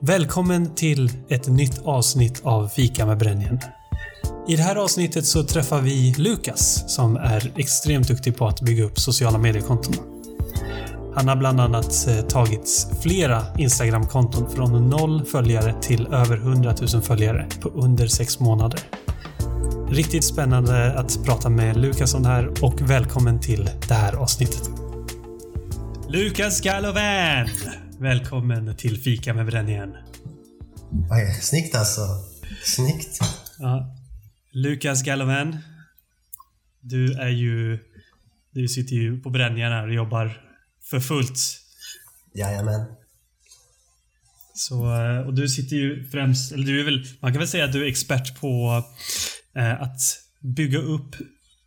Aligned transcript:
Välkommen 0.00 0.74
till 0.74 1.10
ett 1.28 1.48
nytt 1.48 1.80
avsnitt 1.84 2.40
av 2.44 2.68
Fika 2.68 3.06
med 3.06 3.18
Brännjen. 3.18 3.60
I 4.48 4.56
det 4.56 4.62
här 4.62 4.76
avsnittet 4.76 5.26
så 5.26 5.44
träffar 5.44 5.80
vi 5.80 6.14
Lukas 6.18 6.94
som 6.94 7.16
är 7.16 7.52
extremt 7.56 8.08
duktig 8.08 8.36
på 8.36 8.46
att 8.46 8.60
bygga 8.60 8.84
upp 8.84 8.98
sociala 8.98 9.38
mediekonton. 9.38 9.94
Han 11.14 11.28
har 11.28 11.36
bland 11.36 11.60
annat 11.60 12.06
eh, 12.08 12.20
tagit 12.20 12.88
flera 13.02 13.42
Instagram-konton 13.58 14.50
från 14.50 14.90
noll 14.90 15.24
följare 15.24 15.74
till 15.82 16.06
över 16.06 16.36
100 16.36 16.74
000 16.94 17.02
följare 17.02 17.46
på 17.60 17.68
under 17.68 18.06
sex 18.06 18.40
månader. 18.40 18.80
Riktigt 19.90 20.24
spännande 20.24 20.98
att 20.98 21.24
prata 21.24 21.48
med 21.48 21.76
Lukas 21.76 22.14
om 22.14 22.22
det 22.22 22.28
här 22.28 22.64
och 22.64 22.90
välkommen 22.90 23.40
till 23.40 23.70
det 23.88 23.94
här 23.94 24.12
avsnittet. 24.12 24.70
Lukas 26.08 26.60
Gallovan! 26.60 27.48
Välkommen 28.00 28.76
till 28.76 29.00
Fika 29.00 29.34
med 29.34 29.46
Brännjen. 29.46 29.96
Oj, 31.10 31.38
snyggt 31.40 31.74
alltså. 31.74 32.00
Snyggt. 32.64 33.18
Ja. 33.58 33.96
Lukas 34.52 35.02
Gallovan. 35.02 35.58
Du 36.80 37.12
är 37.12 37.28
ju... 37.28 37.78
Du 38.50 38.68
sitter 38.68 38.96
ju 38.96 39.20
på 39.20 39.30
Brännjen 39.30 39.72
här 39.72 39.86
och 39.86 39.94
jobbar 39.94 40.42
för 40.90 41.00
fullt. 41.00 41.38
Jajamän. 42.34 42.86
Så, 44.54 44.94
eh, 44.94 45.26
och 45.26 45.34
du 45.34 45.48
sitter 45.48 45.76
ju 45.76 46.04
främst, 46.04 46.52
eller 46.52 46.66
du 46.66 46.80
är 46.80 46.84
väl, 46.84 47.04
man 47.20 47.32
kan 47.32 47.38
väl 47.38 47.48
säga 47.48 47.64
att 47.64 47.72
du 47.72 47.84
är 47.84 47.88
expert 47.88 48.40
på 48.40 48.82
eh, 49.56 49.82
att 49.82 50.00
bygga 50.40 50.78
upp 50.78 51.14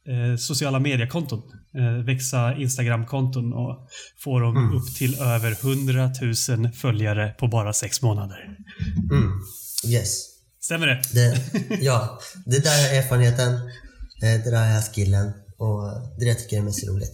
eh, 0.08 0.38
sociala 0.38 0.80
mediekonton. 0.80 1.61
Eh, 1.78 2.06
växa 2.06 2.56
Instagram-konton 2.58 3.54
och 3.54 3.88
få 4.24 4.40
dem 4.40 4.58
Mm. 4.58 4.78
upp 4.78 4.96
till 4.96 5.20
över 5.20 5.52
100 5.52 6.12
000 6.60 6.72
följare 6.74 7.30
på 7.40 7.48
bara 7.48 7.74
sex 7.74 8.02
månader. 8.02 8.58
Mm. 9.12 9.32
Yes. 9.88 10.28
Stämmer 10.60 10.88
det? 10.88 11.02
Det, 11.14 11.38
ja, 11.82 12.20
det 12.46 12.64
där 12.64 12.90
är 12.94 12.98
erfarenheten. 13.04 13.60
Det 14.22 14.38
där 14.52 14.78
är 14.78 14.82
skillen. 14.94 15.28
Och 15.58 15.82
det 16.20 16.26
där 16.26 16.34
tycker 16.34 16.56
jag 16.56 16.62
är 16.62 16.66
mest 16.66 16.88
roligt. 16.88 17.12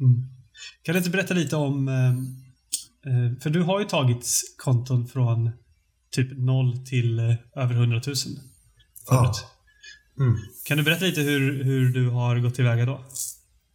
Mm. 0.00 0.28
Kan 0.82 0.92
du 0.92 0.98
inte 0.98 1.10
berätta 1.10 1.34
lite 1.34 1.56
om... 1.56 1.88
eh, 1.88 2.08
eh, 3.12 3.38
För 3.42 3.50
du 3.50 3.62
har 3.62 3.80
ju 3.80 3.86
tagit 3.86 4.26
konton 4.56 5.06
från 5.08 5.50
typ 6.10 6.28
0 6.38 6.86
till 6.86 7.18
över 7.56 7.74
100 7.74 7.96
000 7.96 8.02
förut. 8.04 8.24
Ja. 9.08 9.34
Mm. 10.18 10.38
Kan 10.64 10.76
du 10.78 10.82
berätta 10.84 11.04
lite 11.04 11.20
hur, 11.20 11.64
hur 11.64 11.88
du 11.92 12.10
har 12.10 12.36
gått 12.38 12.54
tillväga 12.54 12.86
då? 12.86 13.04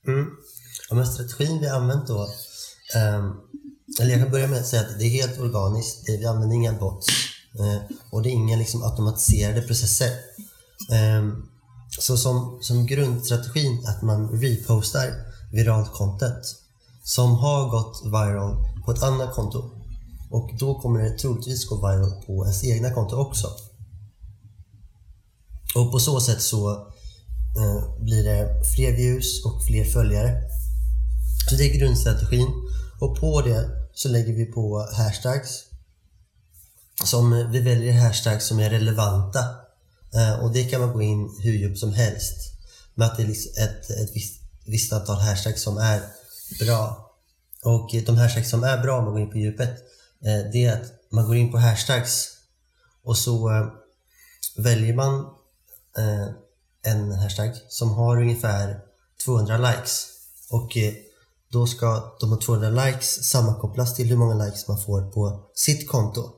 Mm. 0.07 0.25
Ja, 0.89 0.95
men 0.95 1.05
strategin 1.07 1.59
vi 1.59 1.67
har 1.67 1.77
använt 1.77 2.07
då. 2.07 2.29
ehm, 2.95 3.31
eller 4.01 4.11
jag 4.11 4.21
kan 4.21 4.31
börja 4.31 4.47
med 4.47 4.59
att 4.59 4.67
säga 4.67 4.81
att 4.81 4.99
det 4.99 5.05
är 5.05 5.09
helt 5.09 5.39
organiskt. 5.39 6.05
Det- 6.05 6.17
Vi 6.17 6.25
använder 6.25 6.55
inga 6.55 6.73
bots. 6.73 7.07
eh, 7.59 7.81
och 8.11 8.21
det 8.23 8.29
är 8.29 8.31
inga 8.31 8.55
liksom, 8.57 8.83
automatiserade 8.83 9.61
processer. 9.61 10.11
Ehm, 10.91 11.43
så 11.99 12.17
som, 12.17 12.57
som 12.61 12.85
grundstrategin 12.85 13.85
att 13.87 14.01
man 14.01 14.29
repostar 14.41 15.07
viralt 15.51 15.91
content 15.93 16.43
som 17.03 17.31
har 17.35 17.69
gått 17.69 18.01
viral 18.05 18.55
på 18.85 18.91
ett 18.91 19.03
annat 19.03 19.33
konto. 19.35 19.71
Och 20.31 20.49
då 20.59 20.79
kommer 20.79 20.99
det 21.03 21.17
troligtvis 21.17 21.65
gå 21.69 21.75
viral 21.75 22.11
på 22.25 22.43
ens 22.43 22.63
egna 22.63 22.93
konto 22.93 23.15
också. 23.15 23.47
Och 25.77 25.91
på 25.91 25.99
så 25.99 26.19
sätt 26.19 26.41
så 26.41 26.71
eh, 27.57 27.99
blir 27.99 28.23
det 28.23 28.61
fler 28.75 28.91
views 28.91 29.45
och 29.45 29.65
fler 29.65 29.85
följare. 29.85 30.41
Så 31.49 31.55
det 31.55 31.63
är 31.63 31.79
grundstrategin. 31.79 32.47
Och 32.99 33.19
på 33.19 33.41
det 33.41 33.69
så 33.93 34.09
lägger 34.09 34.33
vi 34.33 34.45
på 34.45 34.87
hashtags. 34.93 35.63
Som 37.03 37.49
vi 37.51 37.59
väljer 37.59 37.93
hashtags 37.93 38.47
som 38.47 38.59
är 38.59 38.69
relevanta. 38.69 39.39
Eh, 40.13 40.43
och 40.43 40.53
det 40.53 40.63
kan 40.63 40.81
man 40.81 40.93
gå 40.93 41.01
in 41.01 41.29
hur 41.39 41.53
djupt 41.53 41.79
som 41.79 41.93
helst. 41.93 42.37
Med 42.95 43.07
att 43.07 43.17
det 43.17 43.23
är 43.23 43.27
liksom 43.27 43.51
ett, 43.63 43.89
ett 43.89 44.15
visst, 44.15 44.41
visst 44.65 44.93
antal 44.93 45.19
hashtags 45.19 45.61
som 45.61 45.77
är 45.77 46.01
bra. 46.59 47.11
Och 47.63 47.89
de 48.05 48.17
hashtags 48.17 48.49
som 48.49 48.63
är 48.63 48.77
bra 48.77 48.97
om 48.97 49.03
man 49.03 49.13
går 49.13 49.21
in 49.21 49.31
på 49.31 49.37
djupet. 49.37 49.69
Eh, 50.25 50.51
det 50.51 50.65
är 50.65 50.81
att 50.81 50.91
man 51.11 51.25
går 51.25 51.35
in 51.35 51.51
på 51.51 51.57
hashtags 51.57 52.29
och 53.03 53.17
så 53.17 53.49
eh, 53.49 53.67
väljer 54.57 54.93
man 54.93 55.37
en 56.85 57.11
hashtag 57.11 57.51
som 57.69 57.91
har 57.93 58.21
ungefär 58.21 58.79
200 59.25 59.57
likes. 59.57 60.07
Och 60.49 60.77
eh, 60.77 60.93
då 61.51 61.67
ska 61.67 62.17
de 62.19 62.31
här 62.31 62.37
200 62.39 62.69
likes 62.85 63.23
sammankopplas 63.29 63.95
till 63.95 64.07
hur 64.07 64.17
många 64.17 64.45
likes 64.45 64.67
man 64.67 64.77
får 64.81 65.01
på 65.11 65.49
sitt 65.55 65.89
konto. 65.89 66.33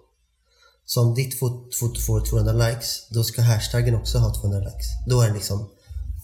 Så 0.86 1.02
om 1.02 1.16
ditt 1.16 1.40
fot- 1.40 1.75
foto 1.75 2.02
får 2.02 2.22
200 2.25 2.53
likes, 2.53 3.08
då 3.09 3.24
ska 3.24 3.42
hashtaggen 3.42 3.96
också 3.96 4.18
ha 4.18 4.34
200 4.36 4.59
likes. 4.59 4.88
Då 5.08 5.22
är 5.22 5.28
det 5.28 5.34
liksom 5.34 5.70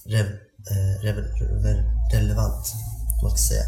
rev, 0.06 0.26
eh, 0.26 1.02
rev, 1.04 1.16
rev, 1.16 1.84
relevant, 2.14 2.74
man 3.24 3.32
ska 3.32 3.38
säga. 3.48 3.64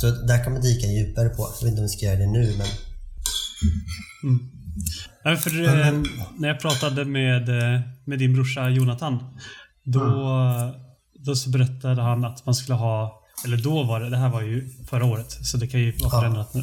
Så 0.00 0.10
där 0.10 0.44
kan 0.44 0.52
man 0.52 0.62
dyka 0.62 0.86
djupare 0.86 1.28
på. 1.28 1.42
Jag 1.42 1.50
vet 1.50 1.62
inte 1.70 1.80
om 1.80 1.86
vi 1.86 1.88
ska 1.88 2.06
göra 2.06 2.16
det 2.18 2.26
nu, 2.26 2.54
men 2.58 2.66
Nej, 5.24 5.36
för 5.36 5.50
eh, 5.64 5.92
när 6.38 6.48
jag 6.48 6.60
pratade 6.60 7.04
med, 7.04 7.48
eh, 7.48 7.80
med 8.04 8.18
din 8.18 8.32
brorsa 8.34 8.68
Jonathan, 8.68 9.18
då, 9.84 10.02
då 11.24 11.34
så 11.36 11.50
berättade 11.50 12.02
han 12.02 12.24
att 12.24 12.46
man 12.46 12.54
skulle 12.54 12.74
ha, 12.76 13.22
eller 13.44 13.56
då 13.56 13.82
var 13.82 14.00
det, 14.00 14.10
det 14.10 14.16
här 14.16 14.28
var 14.28 14.42
ju 14.42 14.68
förra 14.86 15.04
året, 15.04 15.30
så 15.46 15.56
det 15.56 15.66
kan 15.66 15.80
ju 15.80 15.92
vara 15.98 16.20
förändrat 16.20 16.54
nu. 16.54 16.62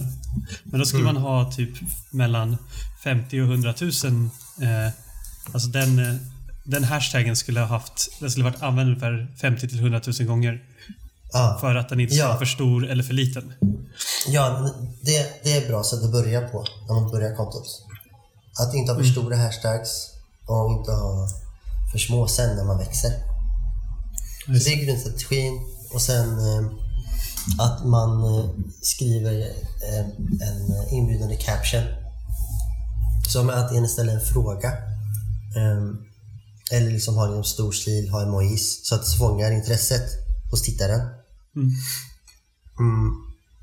Men 0.64 0.80
då 0.80 0.86
skulle 0.86 1.04
man 1.04 1.18
ha 1.18 1.52
typ 1.52 1.70
mellan 2.12 2.58
50 3.04 3.42
och 3.42 3.48
100 3.48 3.74
000, 3.82 3.90
eh, 4.62 4.94
alltså 5.54 5.70
den, 5.70 6.00
eh, 6.00 6.16
den 6.66 6.84
hashtaggen 6.84 7.36
skulle 7.36 7.60
ha 7.60 7.68
haft, 7.68 8.20
den 8.20 8.32
skulle 8.32 8.44
varit 8.46 8.62
använd 8.64 8.88
ungefär 8.90 9.36
50 9.42 9.68
till 9.70 9.80
100 9.80 10.02
000 10.20 10.28
gånger. 10.28 10.62
ja. 11.34 11.58
För 11.62 11.76
att 11.76 11.90
den 11.90 12.00
inte 12.00 12.16
Ja. 12.16 12.28
vara 12.28 12.38
för 12.38 12.46
stor 12.46 12.88
eller 12.88 13.04
för 13.04 13.14
liten. 13.14 13.54
Ja, 14.28 14.70
det, 15.02 15.44
det 15.44 15.58
är 15.58 15.68
bra 15.68 15.84
sätt 15.84 16.04
att 16.04 16.12
börja 16.12 16.42
på 16.42 16.66
när 16.88 16.94
man 17.02 17.12
börjar 17.12 17.36
kontot. 17.36 17.68
Att 18.60 18.74
inte 18.76 18.92
ha 18.92 19.00
för 19.00 19.06
stora 19.06 19.38
hashtags 19.38 20.08
och 20.52 20.72
inte 20.72 20.92
ha 20.92 21.28
för 21.92 21.98
små 21.98 22.28
sen 22.28 22.56
när 22.56 22.64
man 22.64 22.78
växer. 22.78 23.12
Så 24.46 24.52
det 24.52 24.74
är 24.74 24.86
grundstrategin. 24.86 25.60
Och 25.94 26.02
sen 26.02 26.40
eh, 26.40 26.72
att 27.60 27.86
man 27.86 28.24
eh, 28.24 28.50
skriver 28.82 29.40
eh, 29.90 30.06
en 30.50 30.90
inbjudande 30.92 31.36
caption. 31.36 31.84
Som 33.28 33.50
antingen 33.50 33.90
ställer 33.90 34.14
en 34.14 34.26
fråga 34.26 34.72
eh, 35.56 35.82
eller 36.72 36.92
liksom 36.92 37.18
har 37.18 37.36
en 37.38 37.44
stor 37.44 37.72
stil, 37.72 38.10
har 38.10 38.24
emojis 38.24 38.88
så 38.88 38.96
att 38.96 39.06
det 39.06 39.18
fångar 39.18 39.52
intresset 39.52 40.10
hos 40.52 40.62
tittaren. 40.62 41.02
Mm. 41.56 41.72
Mm. 42.80 43.12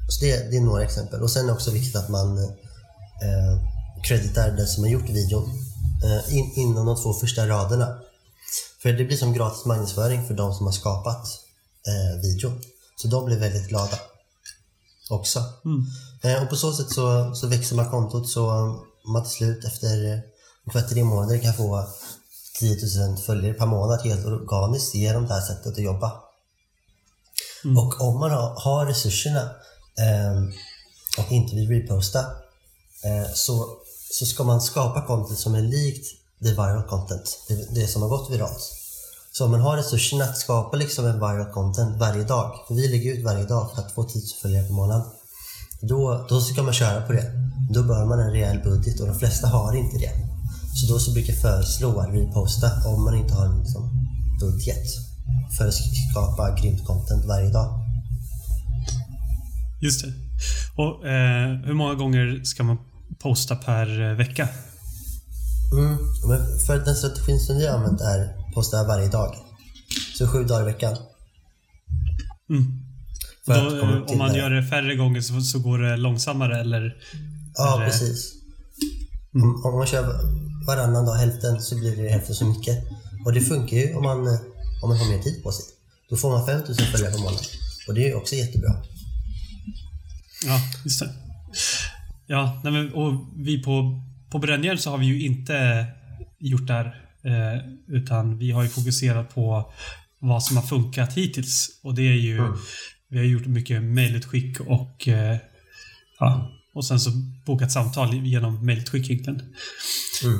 Så 0.09 0.25
det, 0.25 0.51
det 0.51 0.57
är 0.57 0.61
några 0.61 0.85
exempel. 0.85 1.23
Och 1.23 1.31
sen 1.31 1.43
är 1.43 1.47
det 1.47 1.53
också 1.53 1.71
viktigt 1.71 1.97
att 1.97 2.09
man 2.09 2.39
eh, 2.39 3.55
kreditar 4.05 4.51
den 4.51 4.67
som 4.67 4.85
har 4.85 4.91
gjort 4.91 5.11
videon 5.11 5.68
in, 6.29 6.53
inom 6.57 6.87
de 6.87 7.03
två 7.03 7.13
första 7.13 7.49
raderna. 7.49 7.99
För 8.83 8.93
det 8.93 9.05
blir 9.05 9.17
som 9.17 9.33
gratis 9.33 9.65
marknadsföring 9.65 10.27
för 10.27 10.35
de 10.35 10.55
som 10.55 10.67
har 10.67 10.73
skapat 10.73 11.27
eh, 11.87 12.21
videon. 12.23 12.61
Så 12.97 13.09
de 13.09 13.25
blir 13.25 13.39
väldigt 13.39 13.69
glada 13.69 13.99
också. 15.11 15.45
Mm. 15.65 15.87
Eh, 16.23 16.43
och 16.43 16.51
på 16.51 16.57
så 16.57 16.73
sätt 16.73 16.91
så, 16.91 17.35
så 17.35 17.47
växer 17.47 17.77
man 17.77 17.91
kontot 17.91 18.29
så 18.29 18.51
man 19.07 19.23
till 19.23 19.33
slut 19.33 19.65
efter 19.65 20.13
eh, 20.13 20.19
ungefär 20.67 20.89
tre 20.89 21.05
månader 21.05 21.39
kan 21.39 21.55
få 21.55 21.87
10 22.59 22.77
000 23.09 23.17
följare 23.17 23.55
per 23.55 23.67
månad 23.67 24.01
helt 24.05 24.27
organiskt 24.27 24.95
genom 24.95 25.27
det 25.27 25.35
här 25.35 25.41
sättet 25.41 25.73
att 25.73 25.79
jobba. 25.79 26.13
Och 27.77 28.01
om 28.01 28.21
man 28.21 28.31
har, 28.31 28.61
har 28.61 28.87
resurserna 28.87 29.51
ehm, 29.99 30.53
och 31.19 31.33
inte 31.33 31.57
vill 31.57 31.69
reposta 31.69 32.19
eh, 33.05 33.33
så, 33.35 33.77
så 34.11 34.27
ska 34.27 34.45
man 34.45 34.61
skapa 34.61 35.07
content 35.07 35.39
som 35.39 35.55
är 35.55 35.63
likt 35.63 36.07
det 36.41 36.51
viral 36.51 36.83
content, 36.83 37.45
det, 37.49 37.75
det 37.75 37.87
som 37.87 38.03
har 38.03 38.09
gått 38.09 38.31
viralt. 38.31 38.75
Så 39.33 39.45
om 39.45 39.51
man 39.51 39.61
har 39.61 39.77
resurserna 39.77 40.25
att 40.25 40.39
skapa 40.39 40.77
liksom 40.77 41.07
en 41.07 41.21
viral 41.21 41.53
content 41.53 41.97
varje 41.97 42.25
dag, 42.25 42.55
för 42.67 42.75
vi 42.75 42.89
lägger 42.89 43.15
ut 43.15 43.25
varje 43.25 43.45
dag 43.45 43.71
för 43.75 43.83
att 43.83 43.93
få 43.93 44.05
10 44.05 44.23
följare 44.43 44.67
per 44.67 44.73
månad. 44.73 45.03
Då, 45.81 46.27
då 46.29 46.41
ska 46.41 46.63
man 46.63 46.73
köra 46.73 47.03
på 47.07 47.13
det. 47.13 47.33
Då 47.71 47.83
bör 47.83 48.05
man 48.05 48.21
en 48.21 48.31
rejäl 48.31 48.59
budget 48.65 49.01
och 49.01 49.07
de 49.07 49.19
flesta 49.19 49.47
har 49.47 49.77
inte 49.77 49.99
det. 49.99 50.13
Så 50.75 50.93
då 50.93 50.99
så 50.99 51.13
brukar 51.13 51.33
jag 51.33 51.43
föreslå 51.43 51.99
att 51.99 52.15
reposta 52.15 52.71
om 52.87 53.05
man 53.05 53.15
inte 53.15 53.35
har 53.35 53.47
en 53.47 53.59
liksom, 53.59 54.09
budget 54.41 54.87
för 55.59 55.69
att 55.69 55.75
skapa 56.11 56.57
grymt 56.61 56.87
content 56.87 57.25
varje 57.25 57.51
dag. 57.51 57.69
Just 59.81 60.05
det. 60.05 60.13
Och 60.77 61.07
eh, 61.07 61.49
hur 61.67 61.75
många 61.75 61.95
gånger 61.95 62.45
ska 62.45 62.63
man 62.63 62.79
posta 63.19 63.57
per 63.57 64.01
eh, 64.01 64.17
vecka? 64.17 64.49
Mm. 65.73 65.97
Men 66.29 66.59
för 66.67 66.79
den 66.85 66.95
strategin 66.95 67.41
som 67.41 67.57
vi 67.57 67.67
har 67.67 67.75
använt 67.75 68.01
är 68.01 68.53
posta 68.55 68.85
varje 68.85 69.09
dag. 69.09 69.35
Så 70.19 70.27
sju 70.27 70.45
dagar 70.45 70.63
i 70.63 70.65
veckan. 70.65 70.97
Mm. 72.51 72.65
Då, 73.47 73.53
eh, 73.53 74.03
om 74.03 74.19
man 74.19 74.33
det. 74.33 74.39
gör 74.39 74.51
det 74.51 74.67
färre 74.67 74.95
gånger 74.95 75.21
så, 75.21 75.41
så 75.41 75.59
går 75.59 75.79
det 75.79 75.97
långsammare 75.97 76.61
eller? 76.61 76.97
Ja, 77.55 77.83
precis. 77.85 78.33
Om, 79.35 79.63
om 79.65 79.79
man 79.79 79.87
kör 79.87 80.21
varannan 80.67 81.07
dag 81.07 81.15
hälften 81.15 81.61
så 81.61 81.79
blir 81.79 81.97
det 81.97 82.09
hälften 82.09 82.35
så 82.35 82.45
mycket. 82.45 82.85
Och 83.25 83.33
det 83.33 83.41
funkar 83.41 83.77
ju 83.77 83.95
om 83.95 84.03
man, 84.03 84.27
eh, 84.27 84.41
om 84.83 84.89
man 84.89 84.99
har 84.99 85.09
mer 85.09 85.23
tid 85.23 85.43
på 85.43 85.53
sig. 85.53 85.65
Då 86.11 86.17
får 86.17 86.31
man 86.31 86.47
5000 86.47 86.87
följare 86.87 87.13
på 87.13 87.19
månaden. 87.19 87.45
Och 87.89 87.95
det 87.95 88.05
är 88.05 88.09
ju 88.09 88.15
också 88.15 88.35
jättebra. 88.35 88.83
Ja, 90.47 90.61
just 90.85 91.01
det. 91.01 91.28
Ja, 92.31 92.61
nej 92.65 92.73
men, 92.73 92.93
och 92.93 93.27
vi 93.37 93.63
på, 93.63 94.03
på 94.31 94.39
Brännjärn 94.39 94.79
så 94.79 94.91
har 94.91 94.99
vi 94.99 95.07
ju 95.07 95.27
inte 95.27 95.87
gjort 96.39 96.67
det 96.67 96.73
här. 96.73 97.05
Eh, 97.23 97.63
utan 97.87 98.39
vi 98.39 98.51
har 98.51 98.63
ju 98.63 98.69
fokuserat 98.69 99.35
på 99.35 99.73
vad 100.19 100.43
som 100.43 100.57
har 100.57 100.65
funkat 100.65 101.15
hittills. 101.15 101.81
Och 101.83 101.95
det 101.95 102.03
är 102.03 102.17
ju, 102.17 102.43
vi 103.09 103.19
har 103.19 103.25
gjort 103.25 103.47
mycket 103.47 103.83
mejlutskick 103.83 104.61
och 104.61 105.09
eh, 105.09 105.37
ja, 106.19 106.53
och 106.75 106.85
sen 106.85 107.01
så 107.01 107.11
bokat 107.47 107.73
samtal 107.73 108.15
genom 108.15 108.67
mejlutskick 108.67 109.11
egentligen. 109.11 109.43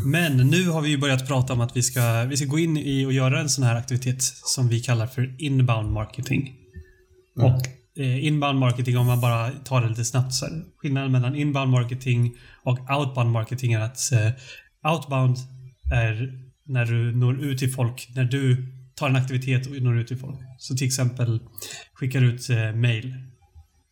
Men 0.05 0.37
nu 0.37 0.69
har 0.69 0.81
vi 0.83 0.89
ju 0.89 0.99
börjat 0.99 1.29
prata 1.29 1.53
om 1.53 1.61
att 1.61 1.77
vi 1.77 1.83
ska, 1.83 2.25
vi 2.25 2.37
ska 2.37 2.47
gå 2.47 2.59
in 2.59 2.77
i 2.77 3.07
och 3.07 3.13
göra 3.13 3.41
en 3.41 3.49
sån 3.49 3.65
här 3.65 3.77
aktivitet 3.77 4.23
som 4.23 4.69
vi 4.69 4.81
kallar 4.81 5.07
för 5.07 5.37
inbound 5.39 5.93
marketing. 5.93 6.55
Och 7.37 7.45
eh, 7.45 7.73
Eh, 7.99 8.25
inbound 8.25 8.59
marketing, 8.59 8.99
om 8.99 9.07
man 9.07 9.21
bara 9.21 9.51
tar 9.51 9.81
det 9.81 9.89
lite 9.89 10.05
snabbt 10.05 10.35
så. 10.35 10.47
Skillnaden 10.77 11.13
mellan 11.13 11.37
inbound 11.37 11.71
marketing 11.71 12.35
och 12.63 12.79
outbound 12.91 13.31
marketing 13.31 13.73
är 13.73 13.81
att 13.81 14.13
eh, 14.13 14.31
outbound 14.93 15.37
är 15.93 16.33
när 16.67 16.87
du 16.87 17.17
når 17.17 17.41
ut 17.45 17.59
till 17.59 17.73
folk, 17.73 18.09
när 18.15 18.25
du 18.25 18.73
tar 18.95 19.09
en 19.09 19.17
aktivitet 19.17 19.67
och 19.67 19.83
når 19.83 19.99
ut 19.99 20.09
till 20.09 20.19
folk. 20.19 20.39
Så 20.59 20.77
till 20.77 20.87
exempel 20.87 21.41
skickar 21.95 22.23
ut 22.23 22.51
eh, 22.51 22.73
mail 22.73 23.15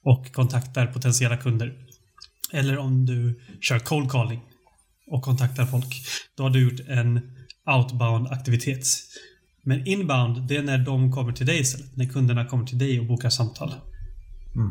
och 0.04 0.32
kontaktar 0.32 0.86
potentiella 0.86 1.36
kunder. 1.36 1.74
Eller 2.52 2.78
om 2.78 3.06
du 3.06 3.40
kör 3.60 3.78
cold 3.78 4.10
calling 4.10 4.40
och 5.06 5.22
kontaktar 5.22 5.66
folk. 5.66 5.94
Då 6.36 6.42
har 6.42 6.50
du 6.50 6.70
gjort 6.70 6.80
en 6.88 7.20
outbound 7.76 8.26
aktivitet. 8.26 8.86
Men 9.62 9.86
inbound, 9.86 10.48
det 10.48 10.56
är 10.56 10.62
när 10.62 10.78
de 10.78 11.12
kommer 11.12 11.32
till 11.32 11.46
dig 11.46 11.60
istället. 11.60 11.96
När 11.96 12.06
kunderna 12.06 12.44
kommer 12.44 12.66
till 12.66 12.78
dig 12.78 13.00
och 13.00 13.06
bokar 13.06 13.30
samtal. 13.30 13.74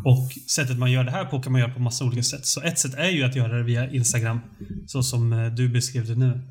Och 0.05 0.31
sättet 0.49 0.77
man 0.77 0.91
gör 0.91 1.03
det 1.03 1.11
här 1.11 1.25
på 1.25 1.41
kan 1.41 1.51
man 1.51 1.61
göra 1.61 1.73
på 1.73 1.79
massa 1.79 2.05
olika 2.05 2.23
sätt. 2.23 2.45
Så 2.45 2.61
ett 2.61 2.79
sätt 2.79 2.93
är 2.93 3.09
ju 3.09 3.23
att 3.23 3.35
göra 3.35 3.57
det 3.57 3.63
via 3.63 3.91
Instagram. 3.91 4.39
Så 4.87 5.03
som 5.03 5.33
eh, 5.33 5.53
du 5.53 5.69
beskrev 5.69 6.07
det 6.07 6.15
nu. 6.15 6.41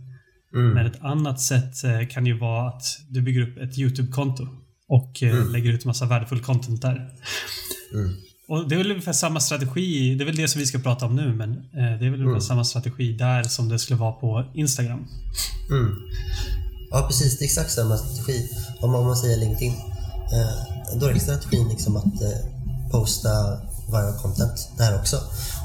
Men 0.52 0.86
ett 0.86 1.00
annat 1.00 1.40
sätt 1.40 1.84
eh, 1.84 2.08
kan 2.08 2.26
ju 2.26 2.38
vara 2.38 2.68
att 2.68 2.82
du 3.08 3.22
bygger 3.22 3.40
upp 3.40 3.58
ett 3.58 3.78
YouTube-konto. 3.78 4.48
Och 4.88 5.22
eh, 5.22 5.50
lägger 5.50 5.72
ut 5.72 5.84
massa 5.84 6.06
värdefull 6.06 6.40
content 6.40 6.82
där. 6.82 7.10
Och 8.48 8.68
det 8.68 8.74
är 8.74 8.78
väl 8.78 8.90
ungefär 8.90 9.12
samma 9.12 9.40
strategi. 9.40 10.14
Det 10.14 10.24
är 10.24 10.26
väl 10.26 10.36
det 10.36 10.48
som 10.48 10.58
vi 10.58 10.66
ska 10.66 10.78
prata 10.78 11.06
om 11.06 11.16
nu, 11.16 11.34
men 11.34 11.54
det 11.72 12.06
är 12.06 12.10
väl 12.10 12.22
ungefär 12.22 12.40
samma 12.40 12.64
strategi 12.64 13.12
där 13.12 13.42
som 13.42 13.68
det 13.68 13.78
skulle 13.78 14.00
vara 14.00 14.12
på 14.12 14.44
Instagram. 14.54 15.06
Mm. 15.70 15.94
Ja, 16.90 17.06
precis. 17.08 17.38
Det 17.38 17.42
är 17.42 17.46
exakt 17.46 17.70
samma 17.70 17.96
strategi. 17.96 18.48
Om 18.80 18.90
man, 18.90 19.00
om 19.00 19.06
man 19.06 19.16
säger 19.16 19.36
LinkedIn. 19.36 19.72
Eh, 20.32 20.98
då 21.00 21.06
är 21.06 21.18
strategin 21.18 21.68
liksom 21.68 21.96
att 21.96 22.22
eh, 22.22 22.53
posta 22.94 23.32
viral 23.92 24.16
content 24.22 24.58
där 24.78 24.98
också. 25.00 25.16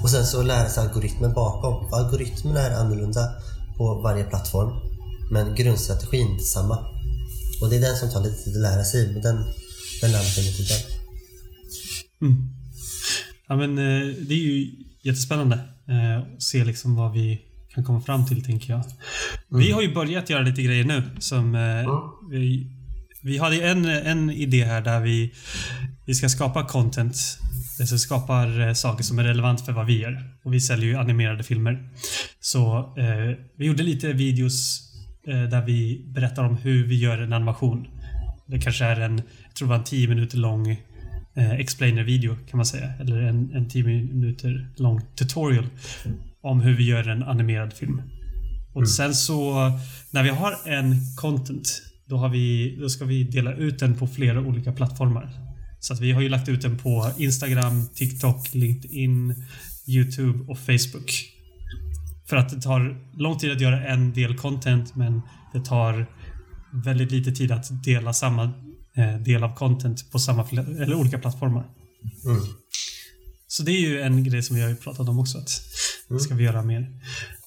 Och 0.04 0.10
sen 0.10 0.26
så 0.26 0.44
lära 0.44 0.70
sig 0.70 0.84
algoritmen 0.84 1.34
bakom. 1.34 1.90
För 1.90 1.98
algoritmen 1.98 2.58
är 2.58 2.72
annorlunda 2.72 3.24
på 3.78 4.02
varje 4.02 4.24
plattform. 4.24 4.72
Men 5.32 5.56
grundstrategin 5.56 6.36
är 6.36 6.40
samma. 6.40 6.78
Och 7.62 7.70
det 7.70 7.76
är 7.76 7.82
den 7.82 7.98
som 7.98 8.10
tar 8.10 8.24
lite 8.24 8.44
tid 8.44 8.56
att 8.56 8.62
lära 8.62 8.84
sig. 8.84 9.14
Men 9.14 9.22
den, 9.22 9.38
den 10.02 10.12
lär 10.12 10.20
man 10.20 10.34
sig 10.36 10.44
med 10.46 10.56
tiden. 10.58 10.82
Ja, 13.48 13.56
men 13.56 13.78
eh, 13.78 14.16
det 14.28 14.34
är 14.34 14.44
ju 14.50 14.72
jättespännande 15.02 15.56
eh, 15.90 16.18
att 16.18 16.44
se 16.44 16.64
liksom 16.64 16.96
vad 16.96 17.14
vi 17.14 17.42
kan 17.74 17.84
komma 17.84 18.02
fram 18.02 18.26
till, 18.26 18.44
tänker 18.44 18.74
jag. 18.74 18.84
Vi 19.50 19.72
har 19.72 19.82
ju 19.82 19.94
börjat 19.94 20.30
göra 20.30 20.42
lite 20.42 20.62
grejer 20.62 20.84
nu 20.84 21.04
som 21.20 21.56
eh, 21.56 21.86
vi, 22.32 22.68
vi 23.24 23.38
hade 23.38 23.56
en, 23.56 23.86
en 23.86 24.30
idé 24.30 24.64
här 24.64 24.82
där 24.82 25.00
vi, 25.00 25.34
vi 26.10 26.16
ska 26.16 26.30
skapa 26.30 26.66
content 26.66 27.16
Alltså 27.80 27.98
skapar 27.98 28.68
eh, 28.68 28.74
saker 28.74 29.04
som 29.04 29.20
är 29.20 29.24
relevant 29.24 29.66
för 29.66 29.72
vad 29.72 29.86
vi 29.86 30.00
gör. 30.02 30.24
Och 30.44 30.54
vi 30.54 30.62
säljer 30.62 30.90
ju 30.90 30.96
animerade 30.96 31.44
filmer. 31.44 31.90
Så 32.40 32.78
eh, 32.98 33.38
vi 33.56 33.66
gjorde 33.66 33.84
lite 33.84 34.14
videos 34.14 34.82
eh, 35.28 35.44
där 35.44 35.66
vi 35.66 36.06
berättar 36.08 36.44
om 36.44 36.58
hur 36.58 36.88
vi 36.88 37.00
gör 37.00 37.18
en 37.18 37.34
animation. 37.34 37.88
Det 38.46 38.60
kanske 38.60 38.86
är 38.86 39.00
en, 39.00 39.18
jag 39.18 39.56
tror 39.56 39.68
det 39.68 39.70
var 39.70 39.78
en 39.78 39.84
10 39.84 40.08
minuter 40.08 40.38
lång 40.38 40.72
eh, 41.34 41.52
explainer-video 41.52 42.36
kan 42.50 42.58
man 42.58 42.66
säga. 42.66 42.94
Eller 43.00 43.22
en, 43.22 43.52
en 43.56 43.70
10 43.70 43.84
minuter 43.84 44.70
lång 44.76 45.02
tutorial 45.16 45.68
om 46.42 46.62
hur 46.62 46.76
vi 46.76 46.84
gör 46.84 47.08
en 47.08 47.24
animerad 47.24 47.74
film. 47.74 48.02
Och 48.74 48.90
sen 48.90 49.16
så, 49.16 49.72
när 50.12 50.24
vi 50.24 50.30
har 50.30 50.56
en 50.66 50.96
content, 51.18 51.82
då, 52.06 52.28
vi, 52.28 52.76
då 52.82 52.90
ska 52.90 53.06
vi 53.06 53.24
dela 53.24 53.54
ut 53.54 53.80
den 53.80 53.96
på 53.96 54.08
flera 54.08 54.42
olika 54.42 54.72
plattformar. 54.72 55.49
Så 55.80 55.94
att 55.94 56.00
vi 56.00 56.12
har 56.12 56.22
ju 56.22 56.30
lagt 56.30 56.50
ut 56.50 56.62
den 56.62 56.78
på 56.78 57.12
Instagram, 57.18 57.88
TikTok, 57.96 58.54
LinkedIn, 58.54 59.46
YouTube 59.88 60.52
och 60.52 60.60
Facebook. 60.60 61.12
För 62.26 62.36
att 62.36 62.50
det 62.50 62.62
tar 62.62 62.98
lång 63.18 63.38
tid 63.38 63.52
att 63.52 63.62
göra 63.62 63.88
en 63.88 64.14
del 64.14 64.38
content, 64.38 64.96
men 64.96 65.22
det 65.54 65.66
tar 65.66 66.06
väldigt 66.72 67.12
lite 67.12 67.32
tid 67.32 67.52
att 67.52 67.84
dela 67.84 68.14
samma 68.14 68.44
eh, 68.94 69.16
del 69.16 69.44
av 69.44 69.56
content 69.56 70.12
på 70.12 70.20
samma 70.20 70.48
eller 70.52 70.94
olika 70.94 71.20
plattformar. 71.20 71.70
Mm. 72.26 72.42
Så 73.48 73.64
det 73.64 73.72
är 73.72 73.82
ju 73.82 74.02
en 74.02 74.24
grej 74.24 74.44
som 74.44 74.56
vi 74.56 74.62
har 74.62 74.74
pratat 74.74 75.10
om 75.10 75.20
också, 75.20 75.38
att 75.38 75.50
det 76.10 76.20
ska 76.20 76.36
vi 76.36 76.44
göra 76.44 76.64
mer. 76.64 77.02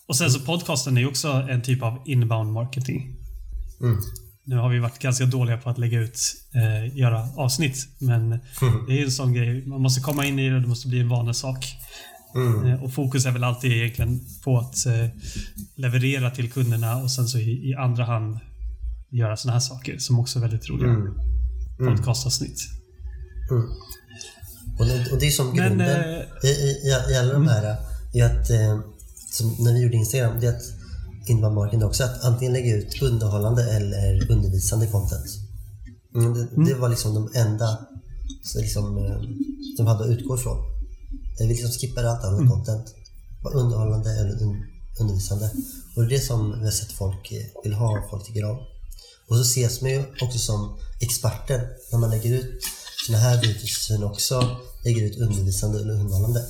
Och 0.07 0.17
sen 0.17 0.31
så 0.31 0.41
podcasten 0.41 0.97
är 0.97 1.01
ju 1.01 1.07
också 1.07 1.29
en 1.29 1.63
typ 1.63 1.83
av 1.83 2.03
inbound 2.07 2.53
marketing. 2.53 3.17
Mm. 3.81 3.99
Nu 4.45 4.57
har 4.57 4.69
vi 4.69 4.79
varit 4.79 4.99
ganska 4.99 5.25
dåliga 5.25 5.57
på 5.57 5.71
att 5.71 5.79
lägga 5.79 6.01
ut, 6.01 6.21
eh, 6.55 6.99
göra 6.99 7.29
avsnitt. 7.37 7.89
Men 7.99 8.31
det 8.89 9.01
är 9.01 9.05
en 9.05 9.11
sån 9.11 9.33
grej. 9.33 9.67
Man 9.67 9.81
måste 9.81 10.01
komma 10.01 10.27
in 10.27 10.39
i 10.39 10.49
det 10.49 10.55
och 10.55 10.63
det 10.63 10.69
måste 10.69 10.89
bli 10.89 11.01
en 11.01 11.09
vanesak. 11.09 11.77
Mm. 12.35 12.67
Eh, 12.67 12.83
och 12.83 12.95
fokus 12.95 13.27
är 13.27 13.31
väl 13.31 13.45
alltid 13.45 13.73
egentligen 13.73 14.21
på 14.45 14.59
att 14.59 14.87
eh, 14.87 15.07
leverera 15.77 16.31
till 16.31 16.53
kunderna 16.53 16.97
och 16.97 17.11
sen 17.11 17.29
så 17.29 17.39
i, 17.39 17.71
i 17.71 17.75
andra 17.75 18.05
hand 18.05 18.39
göra 19.11 19.37
såna 19.37 19.53
här 19.53 19.61
saker 19.61 19.99
som 19.99 20.19
också 20.21 20.39
är 20.39 20.41
väldigt 20.41 20.71
roliga. 20.71 20.91
Mm. 20.91 21.15
Podcastavsnitt. 21.79 22.59
Mm. 23.51 23.65
Och, 24.79 24.87
det, 24.87 25.13
och 25.13 25.19
det 25.21 25.27
är 25.27 25.31
som 25.31 25.47
Men, 25.47 25.57
grunden 25.57 25.89
eh, 25.89 26.45
i, 26.45 26.49
i, 26.49 27.13
i 27.13 27.17
alla 27.17 27.33
de 27.33 27.49
här, 27.49 27.77
är 28.13 28.25
att, 28.25 28.51
eh, 28.51 28.81
som 29.31 29.57
när 29.59 29.73
vi 29.73 29.83
gjorde 29.83 29.97
Instagram, 29.97 30.41
det 30.41 30.47
är 30.47 30.51
att 30.57 30.82
invandrarmarknaden 31.27 31.89
också, 31.89 32.05
att 32.05 32.25
antingen 32.25 32.53
lägga 32.53 32.77
ut 32.77 33.03
underhållande 33.03 33.71
eller 33.77 34.31
undervisande 34.31 34.87
content. 34.87 35.27
Mm, 36.15 36.35
det, 36.35 36.65
det 36.65 36.75
var 36.75 36.89
liksom 36.89 37.15
de 37.15 37.31
enda 37.35 37.79
så 38.43 38.61
liksom, 38.61 38.99
eh, 38.99 39.21
som 39.77 39.87
hade 39.87 40.05
att 40.05 40.11
utgå 40.11 40.39
ifrån. 40.39 40.59
Eh, 41.41 41.47
Vi 41.47 41.55
liksom 41.55 41.71
skippade 41.71 42.11
allt 42.11 42.25
annat 42.25 42.51
content. 42.51 42.95
Var 43.43 43.57
underhållande 43.57 44.11
eller 44.21 44.43
un, 44.43 44.65
undervisande. 45.01 45.51
Och 45.97 46.03
det 46.03 46.09
är 46.09 46.19
det 46.19 46.25
som 46.25 46.59
vi 46.59 46.65
har 46.65 46.73
sett 46.73 46.93
folk 46.93 47.33
eh, 47.33 47.63
vill 47.65 47.75
ha, 47.75 48.07
folk 48.11 48.27
tycker 48.27 48.45
om. 48.45 48.59
Och 49.29 49.37
så 49.37 49.43
ses 49.43 49.83
man 49.83 49.91
ju 49.91 50.05
också 50.21 50.39
som 50.39 50.79
experter 51.01 51.69
när 51.93 51.99
man 51.99 52.11
lägger 52.11 52.35
ut 52.35 52.61
såna 53.07 53.19
här 53.19 53.41
videos 53.41 53.91
men 53.91 54.05
också 54.05 54.57
lägger 54.85 55.03
ut 55.07 55.19
undervisande 55.19 55.81
eller 55.81 55.93
underhållande. 55.93 56.45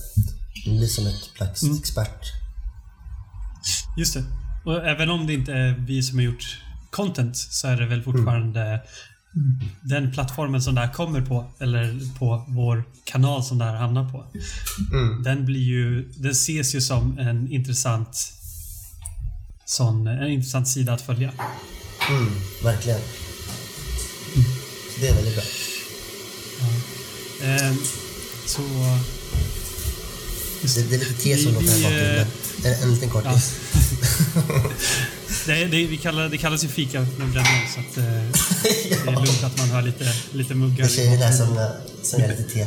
Man 0.66 0.76
blir 0.76 0.88
som 0.88 1.06
ett 1.06 1.22
slags 1.36 1.62
expert. 1.78 2.32
Just 3.98 4.14
det. 4.14 4.24
Och 4.64 4.86
även 4.86 5.10
om 5.10 5.26
det 5.26 5.32
inte 5.34 5.52
är 5.52 5.74
vi 5.86 6.02
som 6.02 6.18
har 6.18 6.24
gjort 6.24 6.58
content 6.90 7.36
så 7.36 7.68
är 7.68 7.76
det 7.76 7.86
väl 7.86 8.02
fortfarande 8.02 8.80
den 9.80 10.12
plattformen 10.12 10.62
som 10.62 10.74
det 10.74 10.80
här 10.80 10.92
kommer 10.92 11.20
på, 11.20 11.50
eller 11.60 11.98
på 12.18 12.44
vår 12.48 12.84
kanal 13.04 13.44
som 13.44 13.58
det 13.58 13.64
här 13.64 13.74
hamnar 13.76 14.10
på. 14.10 14.24
Den 15.24 15.44
blir 15.44 15.60
ju, 15.62 16.12
den 16.16 16.30
ses 16.32 16.74
ju 16.74 16.80
som 16.80 17.18
en 17.18 17.52
intressant 17.52 18.32
sån, 19.64 20.06
en 20.06 20.28
intressant 20.28 20.68
sida 20.68 20.92
att 20.92 21.00
följa. 21.02 21.32
Mm, 22.10 22.32
verkligen. 22.64 23.00
Det 25.00 25.08
är 25.08 25.14
väldigt 25.14 25.34
bra. 25.34 25.44
Ehm, 27.44 27.76
så... 28.46 28.62
Det, 30.62 30.88
det 30.90 30.94
är 30.94 30.98
lite 30.98 31.14
te 31.22 31.36
som 31.36 31.46
Vi- 31.52 31.54
låter 31.54 31.68
här 31.68 31.82
bakgrunden. 31.82 32.26
En, 32.64 32.82
en 32.82 32.94
liten 32.94 33.10
kortis. 33.10 33.58
Det, 35.46 35.64
det, 35.64 35.86
vi 35.86 35.96
kallar, 35.96 36.28
det 36.28 36.38
kallas 36.38 36.64
ju 36.64 36.68
fika 36.68 37.00
med 37.00 37.08
brännvin 37.28 37.68
så 37.74 37.80
att, 37.80 37.96
eh, 37.98 38.04
det 39.04 39.10
är 39.10 39.12
lugnt 39.12 39.44
att 39.44 39.58
man 39.58 39.70
har 39.70 39.82
lite, 39.82 40.14
lite 40.32 40.54
muggar 40.54 40.88
Det 40.96 41.06
är 41.06 41.18
där 41.18 41.32
som, 41.32 41.68
som 42.02 42.20
gör 42.20 42.28
lite 42.28 42.42
te. 42.42 42.66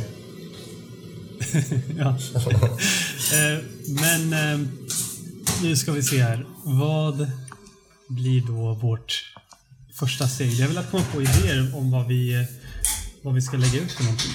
ja. 1.98 2.18
Eh, 3.32 3.62
Men 3.86 4.32
eh, 4.32 4.68
nu 5.62 5.76
ska 5.76 5.92
vi 5.92 6.02
se 6.02 6.22
här. 6.22 6.46
Vad 6.64 7.30
blir 8.08 8.40
då 8.40 8.74
vårt 8.74 9.24
första 9.98 10.28
steg? 10.28 10.52
Jag 10.52 10.68
vill 10.68 10.78
att 10.78 10.90
komma 10.90 11.04
på 11.14 11.22
idéer 11.22 11.72
om 11.76 11.90
vad 11.90 12.06
vi, 12.06 12.34
eh, 12.34 12.42
vad 13.22 13.34
vi 13.34 13.42
ska 13.42 13.56
lägga 13.56 13.80
ut 13.80 13.92
för 13.92 14.02
någonting. 14.04 14.32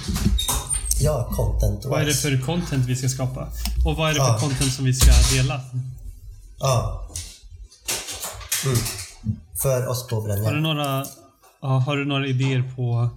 Ja, 1.00 1.30
content 1.36 1.86
Vad 1.86 2.02
är 2.02 2.06
det 2.06 2.14
för 2.14 2.38
content 2.46 2.86
vi 2.86 2.96
ska 2.96 3.10
skapa? 3.10 3.52
Och 3.86 3.96
vad 3.96 4.10
är 4.10 4.14
det 4.14 4.20
för 4.20 4.26
Ja. 4.28 4.40
content 4.40 4.74
som 4.74 4.86
vi 4.86 4.94
ska 4.94 5.12
dela? 5.36 5.62
Ja. 6.62 7.08
Mm. 8.66 8.78
För 9.62 9.88
oss 9.88 10.08
på 10.08 10.16
Har 10.22 10.52
du 10.54 10.62
några, 10.62 11.06
ja, 11.62 11.68
har 11.68 11.98
du 11.98 12.06
några 12.06 12.28
idéer 12.28 12.74
på 12.76 13.10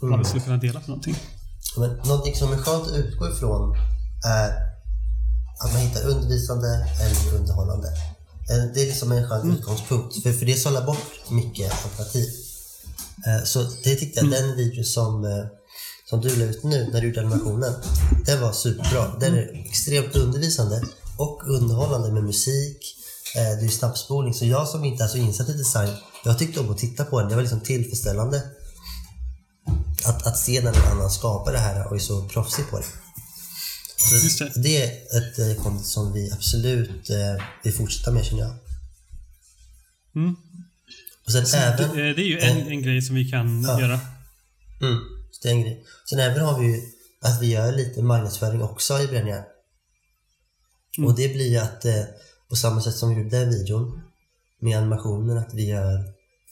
vad 0.00 0.08
Mm. 0.10 0.18
vi 0.18 0.24
skulle 0.28 0.44
kunna 0.44 0.56
dela 0.56 0.80
för 0.80 0.88
någonting? 0.88 1.16
Men 1.76 1.90
någonting 1.90 2.34
som 2.36 2.52
är 2.52 2.56
skönt 2.56 2.86
att 2.88 2.92
utgå 2.96 3.28
ifrån 3.28 3.76
är 4.26 4.48
att 5.64 5.72
man 5.72 5.82
hittar 5.82 6.08
undervisande 6.08 6.68
eller 7.00 7.38
underhållande. 7.40 7.88
Eh, 8.50 8.64
Det 8.74 8.82
är 8.82 8.86
liksom 8.86 9.12
en 9.12 9.28
skön 9.28 9.50
utgångspunkt. 9.52 10.22
För, 10.22 10.32
för 10.32 10.46
det 10.46 10.54
sållar 10.54 10.86
bort 10.86 11.30
mycket 11.30 11.72
alternativ. 11.84 12.28
Eh, 13.26 13.44
Så 13.44 13.62
det 13.62 13.94
tyckte 13.96 14.20
jag, 14.20 14.30
den 14.30 14.56
video 14.56 14.84
som, 14.84 15.24
eh, 15.24 15.44
som 16.10 16.20
du 16.20 16.36
la 16.36 16.44
ut 16.44 16.64
nu 16.64 16.90
när 16.92 17.00
du 17.00 17.06
gjorde 17.06 17.20
animationen, 17.20 17.72
den 18.26 18.40
var 18.40 18.52
superbra. 18.52 19.14
Den 19.20 19.34
är 19.34 19.64
extremt 19.66 20.16
undervisande 20.16 20.82
och 21.16 21.42
underhållande 21.46 22.12
med 22.12 22.24
musik. 22.24 22.96
Eh, 23.36 23.58
Det 23.60 23.64
är 23.66 23.68
snabbspolning. 23.68 24.34
Så 24.34 24.44
jag 24.46 24.68
som 24.68 24.84
inte 24.84 25.04
är 25.04 25.08
så 25.08 25.16
insatt 25.18 25.48
i 25.48 25.52
design, 25.52 25.90
jag 26.24 26.38
tyckte 26.38 26.60
om 26.60 26.70
att 26.70 26.78
titta 26.78 27.04
på 27.04 27.20
den. 27.20 27.28
Det 27.28 27.34
var 27.34 27.42
liksom 27.42 27.60
tillfredsställande 27.60 28.42
att, 30.06 30.26
att 30.26 30.38
se 30.38 30.60
när 30.60 30.72
någon 30.72 30.92
annan 30.98 31.10
skapar 31.10 31.52
det 31.52 31.58
här 31.58 31.86
och 31.86 31.94
är 31.96 32.00
så 32.00 32.28
proffsig 32.28 32.70
på 32.70 32.78
det. 32.78 32.84
Så 34.30 34.44
det. 34.44 34.62
det 34.62 34.82
är 34.82 34.88
ett 35.18 35.38
eh, 35.38 35.62
content 35.62 35.86
som 35.86 36.12
vi 36.12 36.30
absolut 36.32 37.10
eh, 37.10 37.44
vill 37.64 37.72
fortsätta 37.74 38.10
med 38.10 38.24
känner 38.24 38.42
jag. 38.42 38.54
Mm. 40.16 40.36
Och 41.26 41.32
sen 41.32 41.60
även... 41.60 41.96
Det, 41.96 42.14
det 42.14 42.22
är 42.22 42.26
ju 42.26 42.38
en, 42.40 42.68
en 42.68 42.82
grej 42.82 43.02
som 43.02 43.14
vi 43.16 43.30
kan 43.30 43.62
Ja. 43.62 43.80
göra. 43.80 44.00
Mm, 44.80 44.98
det 45.42 45.48
är 45.48 45.52
en 45.52 45.62
grej. 45.62 45.84
Sen 46.10 46.18
även 46.18 46.40
har 46.44 46.58
vi 46.60 46.66
ju 46.66 46.82
att 47.22 47.42
vi 47.42 47.46
gör 47.46 47.72
lite 47.72 48.02
marknadsföring 48.02 48.62
också 48.62 49.00
i 49.00 49.06
Brännjärn. 49.06 49.44
Mm. 50.98 51.10
Och 51.10 51.16
det 51.16 51.28
blir 51.28 51.60
att 51.60 51.84
eh, 51.84 52.02
på 52.48 52.56
samma 52.56 52.80
sätt 52.80 52.94
som 52.94 53.08
vi 53.10 53.16
gjorde 53.22 53.38
den 53.38 53.50
videon 53.50 54.00
med 54.60 54.78
animationen 54.78 55.38
att 55.38 55.54
vi 55.54 55.66
gör 55.68 56.04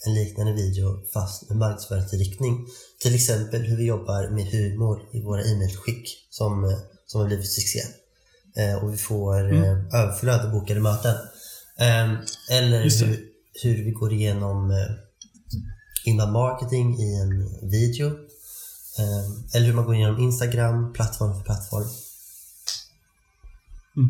en 0.07 0.15
liknande 0.15 0.53
video 0.53 1.03
fast 1.15 1.49
med 1.49 1.59
marknadsföringsinriktning. 1.59 2.67
Till 3.03 3.15
exempel 3.15 3.63
hur 3.63 3.77
vi 3.77 3.85
jobbar 3.85 4.29
med 4.31 4.47
humor 4.47 5.01
i 5.13 5.23
våra 5.23 5.43
e-mailskick 5.45 6.27
som, 6.31 6.65
eh, 6.65 6.79
som 7.07 7.21
har 7.21 7.27
blivit 7.29 7.53
succé. 7.53 7.81
Eh, 8.57 8.75
och 8.85 8.93
vi 8.93 8.97
får 8.97 9.41
Mm. 9.41 9.63
eh, 9.63 9.95
överflöd 9.95 10.41
av 10.47 10.53
bokade 10.53 10.81
möten. 10.81 11.15
Eh, 11.79 12.11
eller 12.51 12.83
hur, 13.07 13.25
hur 13.63 13.85
vi 13.85 13.91
går 13.91 14.13
igenom 14.13 14.71
eh, 14.71 14.91
inbound 16.05 16.33
marketing 16.33 16.99
i 17.01 17.15
en 17.21 17.31
video. 17.71 18.07
Eh, 18.99 19.55
eller 19.55 19.67
hur 19.67 19.75
man 19.75 19.85
går 19.85 19.95
igenom 19.95 20.19
Instagram, 20.21 20.93
plattform 20.93 21.35
för 21.35 21.45
plattform. 21.45 21.87
Mm. 23.97 24.09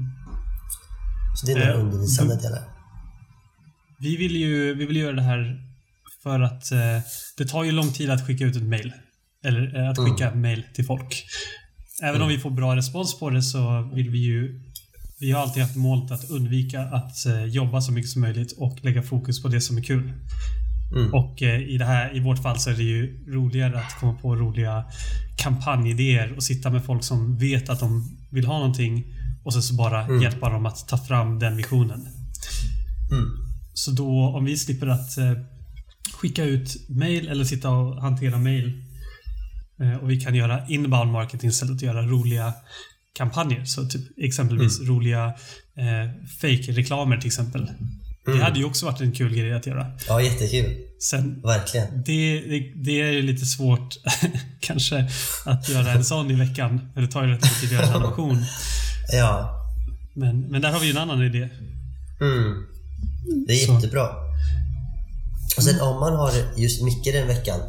Så 1.41 1.47
det 1.47 1.53
är 1.53 1.57
några 1.59 1.73
Eh, 1.75 1.81
undervisande 1.81 2.35
du- 2.37 2.41
delar. 2.41 2.63
Vi 3.99 4.17
vill 4.17 4.37
ju 4.37 4.75
vi 4.75 4.87
vill 4.87 4.97
göra 4.97 5.13
det 5.13 5.23
här 5.23 5.61
för 6.23 6.41
att 6.41 6.73
eh, 6.73 6.79
det 7.39 7.45
tar 7.45 7.65
ju 7.65 7.73
lång 7.73 7.93
tid 7.93 8.11
att 8.11 8.27
skicka 8.27 8.45
ut 8.45 8.57
ett 8.57 8.63
mail. 8.63 8.93
Eller 9.45 9.79
eh, 9.83 9.91
att 9.91 9.99
Mm. 9.99 10.11
skicka 10.11 10.35
mail 10.35 10.65
till 10.75 10.85
folk. 10.85 11.25
Även 12.03 12.23
om 12.23 12.29
vi 12.29 12.39
får 12.39 12.51
bra 12.51 12.77
respons 12.77 13.19
på 13.19 13.31
det 13.31 13.43
så 13.43 13.91
vill 13.95 14.11
vi 14.11 14.19
ju 14.19 14.61
vi 15.21 15.31
har 15.33 15.41
alltid 15.43 15.63
haft 15.63 15.77
målet 15.77 16.11
att 16.13 16.31
undvika 16.31 16.81
att 16.81 17.27
eh, 17.27 17.45
jobba 17.45 17.81
så 17.81 17.93
mycket 17.93 18.11
som 18.11 18.21
möjligt 18.23 18.53
och 18.53 18.79
lägga 18.83 19.03
fokus 19.03 19.43
på 19.43 19.49
det 19.49 19.61
som 19.61 19.77
är 19.79 19.83
kul. 19.83 20.13
Mm. 20.97 21.15
Och 21.15 21.43
eh, 21.43 21.61
i, 21.61 21.79
det 21.79 21.85
här, 21.85 22.17
i 22.17 22.21
vårt 22.21 22.43
fall 22.43 22.59
så 22.59 22.71
är 22.71 22.75
det 22.75 22.83
ju 22.83 23.25
roligare 23.29 23.79
att 23.79 24.01
komma 24.01 24.15
på 24.15 24.37
roliga 24.37 24.85
kampanjidéer 25.39 26.33
och 26.37 26.43
sitta 26.43 26.71
med 26.71 26.85
folk 26.85 27.05
som 27.05 27.39
vet 27.39 27.69
att 27.71 27.81
de 27.81 28.19
vill 28.31 28.45
ha 28.47 28.59
någonting 28.59 29.05
och 29.45 29.53
sen 29.53 29.63
så 29.63 29.75
bara 29.75 30.05
Mm. 30.05 30.23
hjälpa 30.23 30.49
dem 30.51 30.67
att 30.67 30.89
ta 30.89 30.99
fram 30.99 31.39
den 31.39 31.57
visionen. 31.57 32.01
Mm. 33.13 33.25
Så 33.75 33.91
då 33.91 34.09
om 34.37 34.45
vi 34.45 34.57
slipper 34.57 34.87
att 34.87 35.19
eh, 35.19 35.33
skicka 36.13 36.45
ut 36.45 36.89
mail 36.89 37.29
eller 37.29 37.45
sitta 37.45 37.71
och 37.71 38.03
hantera 38.03 38.39
mail 38.39 38.83
eh, 39.83 39.95
och 40.03 40.11
vi 40.11 40.21
kan 40.21 40.35
göra 40.35 40.69
inbound 40.69 41.13
marketing 41.13 41.51
istället 41.51 41.77
och 41.77 41.83
göra 41.83 42.03
roliga 42.03 42.53
kampanjer. 43.17 43.65
Så 43.65 43.85
typ 43.89 44.19
exempelvis 44.19 44.81
roliga 44.81 45.25
eh, 45.77 46.11
fake-reklamer 46.41 47.17
till 47.17 47.27
exempel. 47.27 47.71
Det 48.25 48.39
hade 48.43 48.59
ju 48.59 48.65
också 48.65 48.87
varit 48.87 49.01
en 49.01 49.13
kul 49.13 49.35
grej 49.35 49.53
att 49.55 49.67
göra. 49.67 49.87
Ja, 50.09 50.23
jättekul. 50.23 50.77
Sen 51.01 51.43
Verkligen. 51.43 52.03
det, 52.07 52.41
det, 52.41 52.73
det 52.85 53.01
är 53.01 53.23
lite 53.23 53.47
svårt 53.47 53.95
kanske 54.61 55.09
att 55.45 55.69
göra 55.69 55.93
en 55.93 56.05
sån 56.05 56.31
i 56.31 56.35
veckan. 56.35 56.91
För 56.95 57.01
det 57.01 57.09
tar 57.09 57.25
ju 57.25 57.31
rätt 57.31 57.43
mycket 57.45 57.65
att 57.65 57.73
göra 57.73 57.87
en 57.87 57.93
animation. 58.03 58.45
Ja. 59.13 59.57
Men, 60.15 60.41
men 60.41 60.63
där 60.63 60.73
har 60.73 60.81
vi 60.81 60.87
ju 60.87 60.91
en 60.93 60.99
annan 60.99 61.23
idé. 61.23 61.49
Mm. 62.21 62.67
Det 63.47 63.53
är 63.53 63.67
Så. 63.67 63.73
jättebra. 63.73 64.09
Och 65.57 65.63
sen 65.63 65.81
om 65.81 66.01
man 66.01 66.17
har 66.17 66.33
just 66.57 66.83
mycket 66.83 67.13
den 67.15 67.27
veckan, 67.27 67.61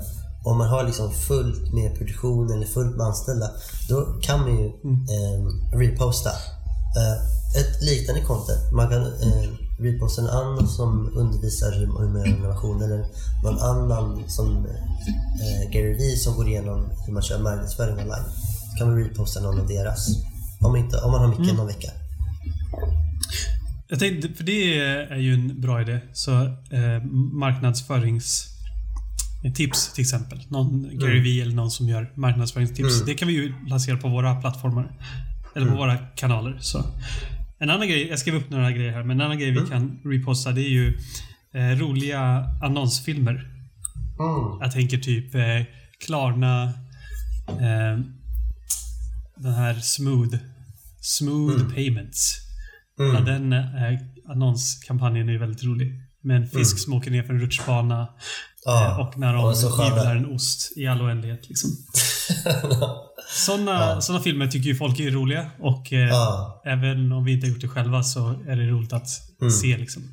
om 0.46 0.58
man 0.58 0.68
har 0.68 0.84
liksom 0.84 1.12
fullt 1.12 1.74
med 1.74 1.98
produktion 1.98 2.52
eller 2.52 2.66
fullt 2.66 2.98
med 2.98 3.06
anställda, 3.06 3.52
då 3.90 4.20
kan 4.22 4.40
man 4.40 4.58
ju 4.58 4.66
eh, 4.66 5.78
reposta 5.80 6.30
eh, 6.30 7.62
ett 7.62 7.82
liknande 7.82 8.22
content. 8.22 8.72
Man 8.72 8.90
kan 8.90 9.02
eh, 9.02 9.50
reposta 9.80 10.22
en 10.22 10.30
annan 10.30 10.68
som 10.68 11.12
undervisar 11.16 11.72
hur 11.72 11.86
hur 11.86 12.10
man 12.10 12.20
gör 12.20 12.28
innovation 12.28 12.82
eller 12.82 13.06
någon 13.44 13.60
annan 13.60 14.24
som 14.28 14.66
eh, 14.66 15.72
Gary 15.72 15.94
Vee 15.94 16.18
som 16.18 16.36
går 16.36 16.48
igenom 16.48 16.90
hur 17.06 17.14
man 17.14 17.24
kör 17.24 17.40
marknadsföring 17.40 17.94
online. 17.98 18.26
Så 18.72 18.78
kan 18.78 18.88
man 18.88 19.04
reposta 19.04 19.40
någon 19.40 19.60
av 19.60 19.68
deras. 19.68 20.08
Om, 20.62 20.76
inte, 20.76 20.98
om 20.98 21.12
man 21.12 21.22
har 21.22 21.28
mycket 21.28 21.58
någon 21.58 21.68
vecka. 21.68 21.92
Jag 23.88 24.00
tänkte, 24.00 24.34
för 24.34 24.44
det 24.44 24.80
är 24.80 25.18
ju 25.18 25.34
en 25.34 25.62
bra 25.62 25.82
idé. 25.82 26.00
Så 26.14 26.46
eh, 26.46 27.04
marknadsföringstips 27.34 29.94
till 29.94 30.02
exempel. 30.02 30.40
Någon 30.48 31.00
Gary 31.00 31.20
Vee 31.20 31.42
eller 31.42 31.56
någon 31.56 31.72
som 31.72 31.88
gör 31.88 32.12
marknadsföringstips. 32.16 32.96
Mm. 32.96 33.06
Det 33.06 33.14
kan 33.14 33.28
vi 33.28 33.34
ju 33.34 33.54
lansera 33.68 33.98
på 33.98 34.08
våra 34.08 34.36
plattformar. 34.36 34.92
Eller 35.56 35.68
på 35.68 35.76
våra 35.76 35.98
kanaler. 35.98 36.58
Så. 36.62 36.84
En 37.60 37.70
annan 37.70 37.88
grej, 37.88 38.08
jag 38.08 38.20
skrev 38.20 38.36
upp 38.36 38.50
några 38.50 38.72
grejer 38.72 38.92
här, 38.92 39.04
men 39.04 39.20
en 39.20 39.26
annan 39.26 39.40
grej 39.40 39.52
vi 39.52 39.68
kan 39.70 40.00
reposta 40.06 40.52
det 40.52 40.62
är 40.62 40.70
ju 40.70 40.98
eh, 41.54 41.80
roliga 41.80 42.46
annonsfilmer. 42.64 43.34
Mm. 43.34 43.48
Jag 44.62 44.72
tänker 44.72 44.98
typ 44.98 45.36
eh, 45.36 45.42
Klarna, 46.06 46.64
eh, 47.48 48.00
den 49.42 49.54
här 49.54 49.74
Smooth, 49.80 50.36
Smooth 51.02 51.74
Payments. 51.76 52.36
Mm. 53.00 53.14
Ja, 53.16 53.22
den 53.22 53.54
eh, 53.54 54.00
annonskampanjen 54.30 55.30
är 55.30 55.38
väldigt 55.38 55.64
rolig. 55.64 55.92
Med 56.24 56.38
en 56.38 56.48
fisk 56.48 56.80
som 56.80 56.94
åker 56.94 57.12
ner 57.12 57.24
för 57.24 57.34
en 57.34 57.40
rutschbana 57.40 58.08
Ja. 58.66 58.86
eh, 58.92 59.00
och 59.00 59.18
när 59.18 59.34
de 59.34 59.54
givlar 59.86 60.16
en 60.16 60.26
ost 60.26 60.78
i 60.78 60.88
all 60.88 61.02
oändlighet. 61.02 61.50
Liksom. 61.50 61.70
Sådana 63.46 64.02
såna 64.02 64.20
filmer 64.20 64.48
tycker 64.48 64.70
ju 64.70 64.76
folk 64.76 65.00
är 65.00 65.12
roliga 65.12 65.52
och 65.60 65.94
eh, 65.94 66.00
Ja. 66.10 66.62
även 66.66 67.12
om 67.12 67.24
vi 67.24 67.34
inte 67.34 67.48
har 67.48 67.52
gjort 67.52 67.62
det 67.62 67.68
själva 67.68 68.04
så 68.04 68.30
är 68.48 68.56
det 68.56 68.68
roligt 68.68 68.94
att 68.94 69.08
Mm. 69.42 69.52
se. 69.52 69.78
Liksom. 69.78 70.04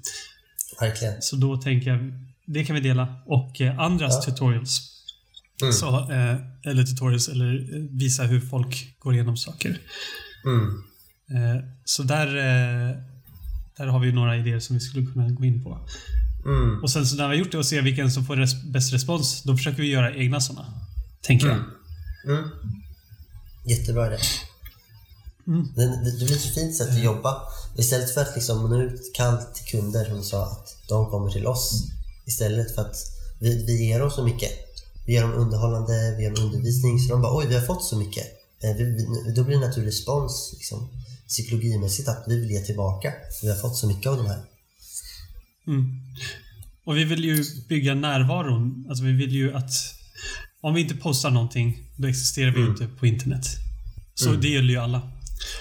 Verkligen. 0.80 1.22
Så 1.22 1.36
då 1.36 1.56
tänker 1.56 1.90
jag, 1.90 2.12
det 2.46 2.64
kan 2.64 2.74
vi 2.74 2.80
dela. 2.82 3.08
Och 3.26 3.60
eh, 3.60 3.78
andras 3.78 4.24
tutorials. 4.26 4.97
Mm. 5.62 5.72
Så, 5.72 6.10
eh, 6.12 6.36
eller 6.64 6.84
tutorials, 6.84 7.28
eller 7.28 7.74
eh, 7.76 7.82
visa 7.90 8.22
hur 8.22 8.40
folk 8.40 8.98
går 8.98 9.14
igenom 9.14 9.36
saker. 9.36 9.78
Mm. 10.44 10.82
Eh, 11.30 11.64
så 11.84 12.02
där, 12.02 12.26
eh, 12.26 12.96
där 13.76 13.86
har 13.86 14.00
vi 14.00 14.12
några 14.12 14.36
idéer 14.36 14.60
som 14.60 14.76
vi 14.76 14.80
skulle 14.80 15.06
kunna 15.06 15.28
gå 15.28 15.44
in 15.44 15.64
på. 15.64 15.88
Mm. 16.46 16.82
Och 16.82 16.90
sen 16.90 17.06
så 17.06 17.16
när 17.16 17.28
vi 17.28 17.36
har 17.36 17.44
gjort 17.44 17.52
det 17.52 17.58
och 17.58 17.66
ser 17.66 17.82
vilken 17.82 18.12
som 18.12 18.26
får 18.26 18.36
res- 18.36 18.64
bäst 18.72 18.92
respons, 18.92 19.42
då 19.42 19.56
försöker 19.56 19.82
vi 19.82 19.88
göra 19.90 20.14
egna 20.14 20.40
sådana. 20.40 20.66
Tänker 21.22 21.46
jag. 21.46 21.58
Mm. 22.26 22.50
Jättebra 23.66 24.06
idé. 24.06 24.18
Mm. 25.46 25.66
Det, 25.76 25.86
det, 25.86 26.18
det 26.18 26.24
blir 26.24 26.32
ett 26.36 26.40
så 26.40 26.52
fint 26.54 26.76
sätt 26.76 26.88
att 26.88 27.02
jobba. 27.02 27.42
Istället 27.78 28.14
för 28.14 28.20
att 28.20 28.34
liksom 28.34 28.70
nå 28.70 28.82
ut 28.82 29.00
kallt 29.14 29.54
till 29.54 29.64
kunder 29.80 30.04
som 30.04 30.22
sa 30.22 30.44
att 30.46 30.76
de 30.88 31.10
kommer 31.10 31.30
till 31.30 31.46
oss. 31.46 31.84
Istället 32.26 32.74
för 32.74 32.82
att 32.82 32.96
vi, 33.40 33.66
vi 33.66 33.86
ger 33.86 34.00
dem 34.00 34.10
så 34.10 34.24
mycket. 34.24 34.50
Vi 35.08 35.14
ger 35.14 35.22
dem 35.22 35.32
underhållande, 35.32 36.14
vi 36.16 36.22
ger 36.22 36.34
dem 36.34 36.44
undervisning. 36.44 36.98
Så 36.98 37.12
de 37.12 37.22
bara 37.22 37.36
oj, 37.38 37.46
vi 37.48 37.54
har 37.54 37.66
fått 37.66 37.84
så 37.84 37.96
mycket. 37.98 38.24
Eh, 38.62 38.76
Vi, 38.76 38.84
vi, 38.84 39.32
då 39.36 39.44
blir 39.44 39.56
det 39.56 39.64
en 39.64 39.68
naturlig 39.68 39.88
respons 39.88 40.50
liksom, 40.54 40.88
psykologimässigt 41.28 42.08
att 42.08 42.24
vi 42.26 42.40
vill 42.40 42.50
ge 42.50 42.60
tillbaka. 42.60 43.12
Vi 43.42 43.48
har 43.48 43.56
fått 43.56 43.76
så 43.76 43.86
mycket 43.86 44.06
av 44.06 44.16
de 44.16 44.26
här. 44.26 44.40
Mm. 45.66 45.84
Och 46.84 46.96
vi 46.96 47.04
vill 47.04 47.24
ju 47.24 47.44
bygga 47.68 47.94
närvaron. 47.94 48.86
Alltså 48.88 49.04
vi 49.04 49.12
vill 49.12 49.32
ju 49.32 49.54
att 49.54 49.72
om 50.60 50.74
vi 50.74 50.80
inte 50.80 50.94
postar 50.94 51.30
någonting, 51.30 51.90
då 51.96 52.08
existerar 52.08 52.50
vi 52.50 52.60
ju 52.60 52.66
inte 52.66 52.86
på 52.86 53.06
internet. 53.06 53.46
Så 54.14 54.32
det 54.32 54.48
gäller 54.48 54.70
ju 54.70 54.76
alla. 54.76 55.12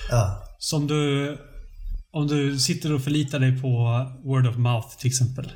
Ja. 0.10 0.44
Så 0.60 0.78
om 0.78 0.88
du, 0.88 1.38
om 2.12 2.28
du 2.28 2.60
sitter 2.60 2.94
och 2.94 3.04
förlitar 3.04 3.40
dig 3.40 3.62
på 3.62 3.70
word 4.24 4.48
of 4.48 4.58
mouth 4.58 4.98
till 4.98 5.08
exempel. 5.08 5.52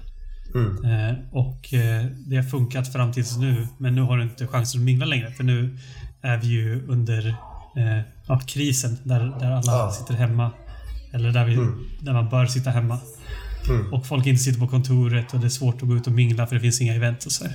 Mm. 0.56 0.86
Eh, 0.86 1.16
och 1.32 1.74
eh, 1.74 2.06
det 2.28 2.36
har 2.36 2.44
funkat 2.44 2.94
fram 2.94 3.12
tills 3.12 3.38
nu, 3.38 3.68
men 3.78 3.96
nu 3.96 4.02
har 4.02 4.18
du 4.18 4.24
inte 4.24 4.48
chansen 4.48 4.82
att 4.82 4.86
mingla 4.86 5.06
längre. 5.06 5.32
För 5.32 5.44
nu 5.44 5.78
är 6.22 6.38
vi 6.38 6.48
ju 6.48 6.88
under 6.88 7.28
eh, 7.78 8.00
ja, 8.28 8.40
krisen 8.48 8.98
där, 9.04 9.20
där 9.40 9.52
alla 9.52 9.62
Ja. 9.72 9.92
sitter 9.92 10.14
hemma. 10.14 10.52
Eller 11.14 11.32
där, 11.32 11.46
vi, 11.46 11.56
där 12.00 12.14
man 12.14 12.30
bör 12.30 12.46
sitta 12.46 12.70
hemma. 12.70 13.00
Mm. 13.70 13.94
Och 13.94 14.06
folk 14.06 14.26
inte 14.26 14.44
sitter 14.44 14.60
på 14.60 14.68
kontoret 14.68 15.34
och 15.34 15.40
det 15.40 15.48
är 15.48 15.50
svårt 15.50 15.82
att 15.82 15.88
gå 15.88 15.96
ut 15.96 16.08
och 16.08 16.14
mingla 16.14 16.48
för 16.48 16.56
det 16.56 16.62
finns 16.62 16.82
inga 16.82 16.96
event 16.96 17.26
och 17.26 17.32
så. 17.32 17.46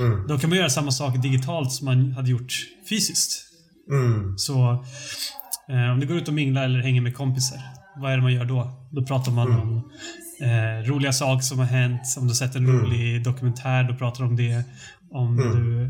Mm. 0.00 0.26
Då 0.28 0.38
kan 0.38 0.50
man 0.50 0.58
göra 0.58 0.70
samma 0.70 0.90
sak 0.90 1.22
digitalt 1.22 1.72
som 1.72 1.84
man 1.84 2.12
hade 2.12 2.30
gjort 2.30 2.52
fysiskt. 2.88 3.44
Mm. 3.90 4.38
Så 4.38 4.84
eh, 5.68 5.92
om 5.92 6.00
du 6.00 6.06
går 6.06 6.16
ut 6.16 6.28
och 6.28 6.34
minglar 6.34 6.64
eller 6.64 6.80
hänger 6.80 7.00
med 7.00 7.16
kompisar, 7.16 7.58
vad 7.96 8.12
är 8.12 8.16
det 8.16 8.22
man 8.22 8.32
gör 8.32 8.44
då? 8.44 8.88
Då 8.90 9.04
pratar 9.06 9.32
man 9.32 9.60
om 9.60 9.90
eh, 10.42 10.88
roliga 10.90 11.12
saker 11.12 11.42
som 11.42 11.58
har 11.58 11.66
hänt. 11.66 12.00
Om 12.18 12.28
du 12.28 12.34
sett 12.34 12.54
en 12.56 12.66
rolig 12.66 13.24
dokumentär, 13.24 13.82
då 13.84 13.94
pratar 13.94 14.24
du 14.24 14.28
om 14.30 14.36
det. 14.36 14.64
Om 15.10 15.36
du 15.36 15.82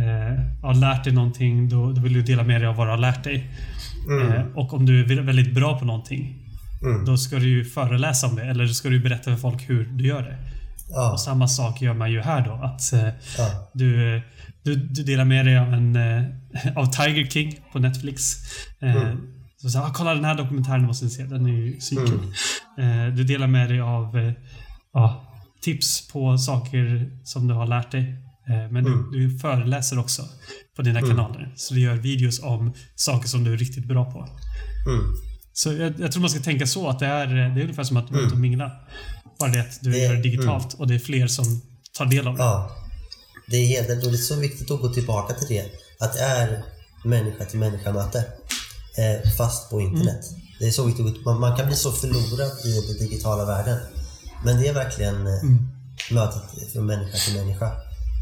eh, 0.00 0.62
har 0.62 0.74
lärt 0.74 1.04
dig 1.04 1.12
någonting, 1.12 1.68
då, 1.68 1.92
då 1.92 2.00
vill 2.00 2.12
du 2.12 2.22
dela 2.22 2.42
med 2.42 2.60
dig 2.60 2.68
av 2.68 2.76
vad 2.76 2.86
du 2.86 2.90
har 2.90 2.98
lärt 2.98 3.24
dig. 3.24 3.50
Eh, 4.36 4.42
och 4.54 4.74
om 4.74 4.86
du 4.86 5.00
är 5.00 5.22
väldigt 5.22 5.54
bra 5.54 5.78
på 5.78 5.84
någonting, 5.84 6.38
Mm. 6.84 7.04
då 7.04 7.16
ska 7.16 7.36
du 7.36 7.48
ju 7.48 7.64
föreläsa 7.64 8.26
om 8.26 8.36
det. 8.36 8.42
Eller 8.42 8.66
så 8.66 8.74
ska 8.74 8.88
du 8.88 9.00
berätta 9.00 9.22
för 9.30 9.36
folk 9.36 9.70
hur 9.70 9.84
du 9.84 10.06
gör 10.06 10.22
det. 10.22 10.36
Ja. 10.90 11.12
Och 11.12 11.20
samma 11.20 11.48
sak 11.48 11.82
gör 11.82 11.94
man 11.94 12.12
ju 12.12 12.20
här 12.20 12.44
då. 12.44 12.52
Att 12.52 12.92
eh, 12.92 13.08
Ja. 13.38 13.70
du, 13.74 14.16
eh, 14.16 14.22
du, 14.62 14.74
du 14.76 15.02
delar 15.02 15.24
med 15.24 15.46
dig 15.46 15.58
av, 15.58 15.74
en, 15.74 15.96
eh, 15.96 16.22
av 16.76 16.86
Tiger 16.86 17.26
King 17.30 17.60
på 17.72 17.78
Netflix. 17.78 18.32
Så 19.62 19.70
så, 19.70 19.78
ah, 19.78 19.92
kolla 19.94 20.14
den 20.14 20.24
här 20.24 20.34
dokumentären 20.34 20.82
måste 20.86 21.04
ni 21.04 21.10
se. 21.10 21.22
Den 21.24 21.46
är 21.46 21.50
ju 21.50 21.80
svinkul. 21.80 22.20
Eh, 22.78 23.14
du 23.16 23.24
delar 23.24 23.46
med 23.46 23.68
dig 23.70 23.80
av 23.80 24.18
eh, 24.18 24.32
ja, 24.92 25.32
tips 25.62 26.08
på 26.08 26.38
saker 26.38 27.10
som 27.24 27.48
du 27.48 27.54
har 27.54 27.66
lärt 27.66 27.90
dig. 27.90 28.02
Eh, 28.48 28.70
men 28.72 28.84
du, 28.84 29.10
du 29.12 29.38
föreläser 29.38 29.98
också 29.98 30.22
på 30.76 30.82
dina 30.82 31.00
kanaler. 31.00 31.52
Så 31.56 31.74
du 31.74 31.80
gör 31.80 31.94
videos 31.94 32.42
om 32.42 32.72
saker 32.94 33.28
som 33.28 33.44
du 33.44 33.52
är 33.52 33.56
riktigt 33.56 33.84
bra 33.88 34.04
på. 34.12 34.18
Mm. 34.18 35.04
Så 35.52 35.72
jag, 35.72 36.00
jag 36.00 36.12
tror 36.12 36.20
man 36.20 36.30
ska 36.30 36.40
tänka 36.40 36.66
så 36.66 36.88
att 36.88 36.98
det 36.98 37.06
är, 37.06 37.26
det 37.26 37.40
är 37.60 37.62
ungefär 37.62 37.82
som 37.84 37.96
att 37.96 38.10
vara 38.10 38.22
ute 38.22 38.34
och 38.34 38.40
mingla. 38.40 38.72
Bara 39.38 39.50
det 39.50 39.60
att 39.60 39.78
du 39.82 39.90
Det- 39.90 39.98
gör 39.98 40.14
det 40.14 40.22
digitalt 40.22 40.74
och 40.74 40.86
det 40.86 40.94
är 40.94 40.98
fler 40.98 41.26
som 41.26 41.44
tar 41.98 42.06
del 42.06 42.26
av 42.28 42.36
det. 42.36 42.42
Ja. 42.42 42.70
Det 43.46 43.56
är 43.56 43.66
helt 43.66 44.04
och 44.04 44.10
det 44.12 44.16
är 44.16 44.18
så 44.18 44.40
viktigt 44.40 44.70
att 44.70 44.80
gå 44.80 44.88
tillbaka 44.88 45.34
till 45.34 45.48
det. 45.48 45.64
Att 46.04 46.12
det 46.12 46.20
är 46.20 46.62
människa 47.04 47.44
till 47.44 47.58
människa 47.58 47.92
möte. 47.92 48.24
Eh, 48.96 49.30
fast 49.36 49.70
på 49.70 49.80
internet. 49.80 50.24
Det 50.58 50.66
är 50.66 50.70
så 50.70 50.84
viktigt. 50.84 51.24
Man, 51.24 51.40
man 51.40 51.56
kan 51.56 51.66
bli 51.66 51.76
så 51.76 51.92
förlorad 51.92 52.50
i 52.64 52.86
den 52.88 53.08
digitala 53.08 53.44
världen. 53.44 53.78
Men 54.44 54.60
det 54.60 54.68
är 54.68 54.74
verkligen 54.74 55.26
eh, 55.26 55.42
mötet 56.10 56.72
från 56.72 56.86
människa 56.86 57.18
till 57.18 57.36
människa. 57.36 57.66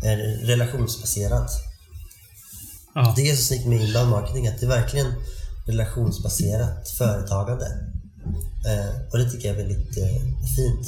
Eh, 0.05 0.47
relationsbaserat. 0.47 1.51
Ja. 2.95 3.13
Det 3.17 3.31
är 3.31 3.37
så 3.37 3.43
snyggt 3.43 3.67
med 3.67 3.81
inbound 3.83 4.11
marketing 4.11 4.49
att 4.49 4.61
det 4.61 4.67
är 4.67 4.71
verkligen 4.71 5.15
relationsbaserat 5.67 6.89
företagande. 6.89 7.67
Eh, 8.67 9.11
och 9.13 9.19
det 9.19 9.31
tycker 9.31 9.49
jag 9.49 9.59
är 9.59 9.67
väldigt 9.67 9.99
eh, 9.99 10.23
fint 10.57 10.87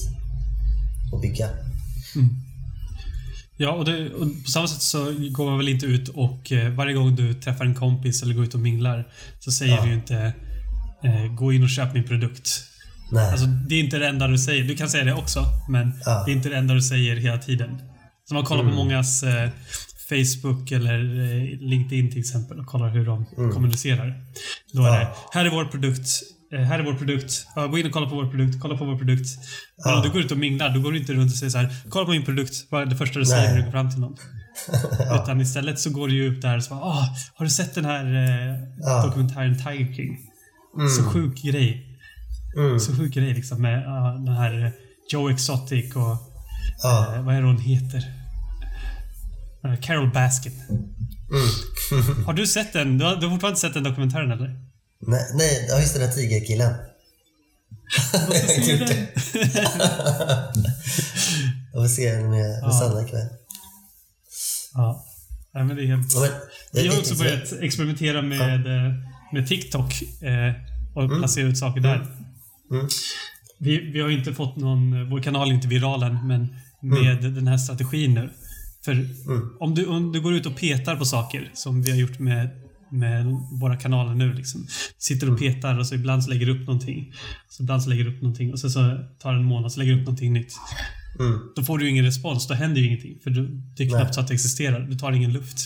att 1.15 1.21
bygga. 1.21 1.49
Ja, 3.62 3.71
och, 3.73 3.85
det, 3.85 4.11
och 4.14 4.45
på 4.45 4.50
samma 4.50 4.66
sätt 4.69 4.83
så 4.83 5.04
går 5.31 5.45
man 5.50 5.59
väl 5.59 5.69
inte 5.69 5.87
ut 5.87 6.09
och 6.09 6.52
eh, 6.52 6.73
varje 6.73 6.95
gång 6.95 7.16
du 7.16 7.35
träffar 7.35 7.64
en 7.64 7.75
kompis 7.75 8.23
eller 8.23 8.35
går 8.35 8.45
ut 8.45 8.54
och 8.54 8.61
minglar 8.61 9.09
så 9.40 9.52
säger 9.52 9.76
Ja. 9.76 9.83
du 9.83 9.88
ju 9.88 9.95
inte 9.95 10.33
eh, 11.04 11.35
gå 11.35 11.52
in 11.52 11.62
och 11.62 11.69
köp 11.71 11.95
min 11.95 12.04
produkt. 12.04 12.50
Nej. 13.12 13.31
Alltså, 13.31 13.47
det 13.47 13.75
är 13.75 13.81
inte 13.81 13.99
det 13.99 14.09
enda 14.09 14.26
du 14.28 14.38
säger. 14.38 14.64
Du 14.64 14.76
kan 14.76 14.88
säga 14.90 15.04
det 15.04 15.14
också, 15.14 15.45
men 15.69 15.92
Ja. 16.04 16.12
Mm. 16.12 16.25
det 16.26 16.33
är 16.33 16.37
inte 16.37 16.49
det 16.49 16.57
enda 16.57 16.75
du 16.75 16.83
säger 16.83 17.16
hela 17.16 17.38
tiden. 17.38 17.78
Så 18.28 18.35
man 18.35 18.45
kollar 18.45 18.64
på 18.64 18.71
mångas 18.76 19.23
eh, 19.23 19.50
Facebook 20.09 20.73
eller 20.73 20.99
eh, 20.99 21.59
LinkedIn 21.61 22.11
till 22.11 22.21
exempel 22.21 22.59
och 22.61 22.66
kollar 22.66 22.90
hur 22.90 23.07
de 23.07 23.25
kommunicerar. 23.52 24.21
Då 24.73 24.83
är 24.83 24.88
Mm. 24.88 25.00
Ja. 25.02 25.09
det, 25.33 25.38
här 25.38 25.45
är 25.45 25.50
vår 25.50 25.64
produkt. 25.64 26.09
Eh, 26.52 26.61
Här 26.61 26.78
är 26.78 26.82
vår 26.85 26.94
produkt. 26.94 27.47
Ja, 27.56 27.66
gå 27.66 27.78
in 27.78 27.87
och 27.87 27.92
kolla 27.92 28.09
på 28.09 28.14
vår 28.14 28.26
produkt. 28.30 28.61
Kolla 28.61 28.76
på 28.76 28.85
vår 28.85 28.99
produkt. 28.99 29.28
Ja. 29.76 30.02
du 30.04 30.11
går 30.11 30.21
ut 30.21 30.30
och 30.32 30.38
minglar, 30.38 30.71
då 30.75 30.80
går 30.80 30.92
du 30.92 30.99
inte 30.99 31.12
runt 31.12 31.32
och 31.32 31.38
säger 31.38 31.50
så 31.50 31.59
här. 31.59 31.75
Kolla 31.88 32.04
på 32.04 32.11
min 32.11 32.25
produkt. 32.25 32.54
Vad 32.71 32.82
är 32.82 32.86
det 32.86 32.97
första 32.97 33.19
du 33.19 33.26
säger 33.26 33.49
när 33.50 33.58
du 33.58 33.65
går 33.65 33.71
fram 33.71 33.91
till 33.91 34.00
någon? 34.00 34.17
Utan 35.23 35.41
istället 35.41 35.78
så 35.80 35.91
går 35.91 36.08
du 36.08 36.15
ju 36.15 36.36
upp 36.36 36.43
där 36.43 36.56
och 36.56 36.62
så 36.65 36.75
bara, 36.75 36.84
ah, 36.84 37.08
har 37.34 37.45
du 37.45 37.50
sett 37.50 37.75
den 37.75 37.84
här 37.84 38.04
eh, 38.15 38.56
Ja. 38.80 39.06
dokumentären 39.06 39.58
Tiger 39.58 39.95
King? 39.95 40.19
Så 40.99 41.02
sjuk 41.04 41.43
grej. 41.43 41.86
Mm. 42.56 42.80
Så 42.80 42.97
sjuk 42.97 43.15
grej 43.15 43.34
liksom 43.34 43.62
med 43.62 43.82
ja, 43.82 44.23
den 44.26 44.34
här 44.36 44.65
eh, 44.65 44.71
Joe 45.12 45.30
Exotic 45.30 45.97
och 45.97 46.17
Ja. 46.82 47.15
eh, 47.17 47.23
vad 47.23 47.34
är 47.34 47.41
det 47.41 47.47
hon 47.47 47.58
heter? 47.60 48.02
Eh, 49.65 49.80
Carol 49.80 50.10
Baskin. 50.12 50.52
Mm. 50.71 52.25
Har 52.26 52.32
du 52.32 52.47
sett 52.47 52.73
den? 52.73 52.99
Du 52.99 53.04
har, 53.04 53.17
du 53.17 53.26
har 53.26 53.30
fortfarande 53.30 53.49
inte 53.49 53.60
sett 53.60 53.75
den 53.75 53.82
dokumentären 53.82 54.30
eller? 54.30 54.56
Nej, 55.06 55.26
nej, 55.34 55.67
ja 55.69 55.80
just 55.80 55.95
den 55.95 56.02
där 56.02 56.12
tigerkillen. 56.12 56.75
Jag 58.12 58.19
har 58.21 58.54
inte 58.58 58.71
gjort 58.71 58.88
det. 58.88 59.08
Jag 61.73 61.82
får 61.82 61.88
se 61.88 62.12
den 62.12 62.30
med, 62.30 62.62
med 62.62 62.75
Sanna 62.75 63.02
ikväll. 63.02 63.28
Ja. 64.75 65.04
Nej, 65.54 65.65
men 65.65 65.76
det 65.76 65.82
är 65.82 65.86
helt... 65.86 66.15
Ja, 66.15 66.21
men, 66.21 66.30
Vi 66.73 66.88
har 66.88 66.95
det- 66.95 67.00
också 67.00 67.15
börjat 67.15 67.52
experimentera 67.60 68.23
med, 68.23 68.67
eh, 68.67 68.93
med 69.32 69.49
TikTok 69.49 70.02
eh, 70.02 70.52
och 70.95 71.19
placera 71.19 71.47
ut 71.49 71.58
saker 71.58 71.80
där. 71.80 71.97
Mm. 72.71 72.88
Vi, 73.58 73.91
vi 73.93 74.00
har 74.00 74.10
inte 74.10 74.34
fått 74.34 74.56
någon... 74.56 75.10
Vår 75.10 75.23
kanal 75.23 75.50
är 75.50 75.54
inte 75.54 75.69
viral 75.69 76.02
än, 76.02 76.26
men 76.26 76.56
med 76.82 77.23
den 77.23 77.47
här 77.49 77.56
strategin 77.58 78.15
nu. 78.15 78.30
För 78.84 79.08
om, 79.60 79.75
du, 79.75 79.86
om 79.86 80.12
du 80.12 80.21
går 80.21 80.34
ut 80.34 80.47
och 80.47 80.56
petar 80.56 80.97
på 80.97 81.04
saker, 81.04 81.50
som 81.54 81.82
vi 81.82 81.91
har 81.91 81.99
gjort 81.99 82.19
med, 82.19 82.50
med 82.93 83.26
våra 83.61 83.76
kanaler 83.76 84.15
nu. 84.15 84.33
Liksom. 84.33 84.67
Sitter 84.99 85.33
och 85.33 85.39
petar 85.39 85.78
och 85.78 85.87
så 85.87 85.95
ibland 85.95 86.25
så 86.25 86.31
lägger 86.31 86.49
upp 86.49 86.67
någonting. 86.67 87.13
Så 87.49 87.63
ibland 87.63 87.83
så 87.83 87.91
lägger 87.91 88.07
upp 88.09 88.23
någonting 88.23 88.52
och 88.52 88.59
sen 88.61 88.71
så 88.71 88.81
tar 89.19 89.33
det 89.33 89.39
en 89.39 89.45
månad 89.45 89.73
så 89.73 89.81
lägger 89.81 89.93
upp 89.93 89.99
någonting 90.07 90.33
nytt. 90.33 90.52
Mm. 91.21 91.41
Då 91.57 91.63
får 91.63 91.78
du 91.78 91.85
ju 91.85 91.91
ingen 91.91 92.05
respons, 92.05 92.49
då 92.49 92.55
händer 92.55 92.81
ju 92.81 92.87
ingenting. 92.87 93.19
För 93.23 93.31
det 93.76 93.85
är 93.85 93.89
knappt 93.89 94.05
Nej. 94.05 94.15
så 94.15 94.21
att 94.21 94.28
det 94.28 94.35
existerar. 94.35 94.81
Du 94.81 94.95
tar 94.99 95.13
ingen 95.13 95.33
luft. 95.33 95.57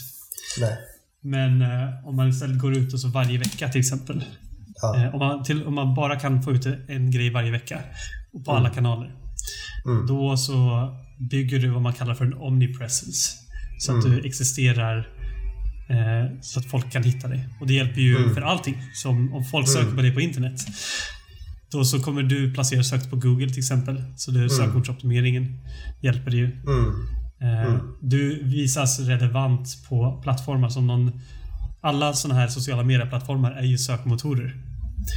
Nej. 0.59 0.77
Men 1.21 1.61
eh, 1.61 2.07
om 2.07 2.15
man 2.15 2.29
istället 2.29 2.59
går 2.59 2.73
ut 2.77 2.93
och 2.93 2.99
så 2.99 3.07
varje 3.07 3.37
vecka 3.37 3.69
till 3.69 3.79
exempel. 3.79 4.23
Ja. 4.81 5.03
Eh, 5.03 5.13
om, 5.13 5.19
man 5.19 5.43
till, 5.43 5.63
om 5.63 5.75
man 5.75 5.95
bara 5.95 6.19
kan 6.19 6.43
få 6.43 6.51
ut 6.51 6.65
en 6.87 7.11
grej 7.11 7.29
varje 7.29 7.51
vecka 7.51 7.79
och 8.33 8.45
på 8.45 8.51
alla 8.51 8.69
kanaler. 8.69 9.15
Mm. 9.85 10.07
Då 10.07 10.37
så 10.37 10.89
bygger 11.29 11.59
du 11.59 11.69
vad 11.69 11.81
man 11.81 11.93
kallar 11.93 12.13
för 12.15 12.25
en 12.25 12.33
omnipresence. 12.33 13.37
Så 13.79 13.97
att 13.97 14.05
Mm. 14.05 14.17
du 14.17 14.27
existerar 14.27 15.07
eh, 15.89 16.39
så 16.41 16.59
att 16.59 16.65
folk 16.65 16.91
kan 16.91 17.03
hitta 17.03 17.27
dig. 17.27 17.49
Och 17.59 17.67
det 17.67 17.73
hjälper 17.73 18.01
ju 18.01 18.17
Mm. 18.17 18.33
för 18.33 18.41
allting. 18.41 18.77
Som 18.93 19.33
om 19.33 19.45
folk 19.45 19.67
söker 19.67 19.95
på 19.95 20.01
dig 20.01 20.11
på 20.13 20.21
internet. 20.21 20.61
Då 21.71 21.85
så 21.85 21.99
kommer 21.99 22.23
du 22.23 22.53
placeras 22.53 22.91
högt 22.91 23.09
på 23.09 23.15
Google 23.15 23.49
till 23.49 23.59
exempel. 23.59 24.03
Så 24.15 24.31
det, 24.31 24.49
sökordsoptimeringen 24.49 25.59
hjälper 26.01 26.31
dig 26.31 26.39
ju. 26.39 26.45
Mm. 26.45 27.07
Eh, 27.41 27.75
Du 28.01 28.43
visas 28.43 28.99
relevant 28.99 29.67
på 29.89 30.19
plattformar 30.23 30.69
som 30.69 30.87
någon... 30.87 31.11
Alla 31.81 32.13
sådana 32.13 32.39
här 32.39 32.47
sociala 32.47 32.83
medieplattformar 32.83 33.51
är 33.51 33.63
ju 33.63 33.77
sökmotorer. 33.77 34.55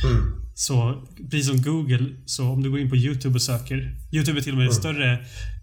Mm. 0.07 0.23
Så 0.55 1.03
precis 1.31 1.47
som 1.47 1.63
Google, 1.63 2.07
så 2.27 2.49
om 2.49 2.63
du 2.63 2.71
går 2.71 2.81
in 2.81 2.91
på 2.91 2.97
YouTube 2.97 3.35
och 3.35 3.43
söker... 3.43 3.97
YouTube 4.13 4.39
är 4.39 4.43
till 4.43 4.53
och 4.53 4.59
med 4.59 4.67
en 4.67 4.73
större 4.73 5.19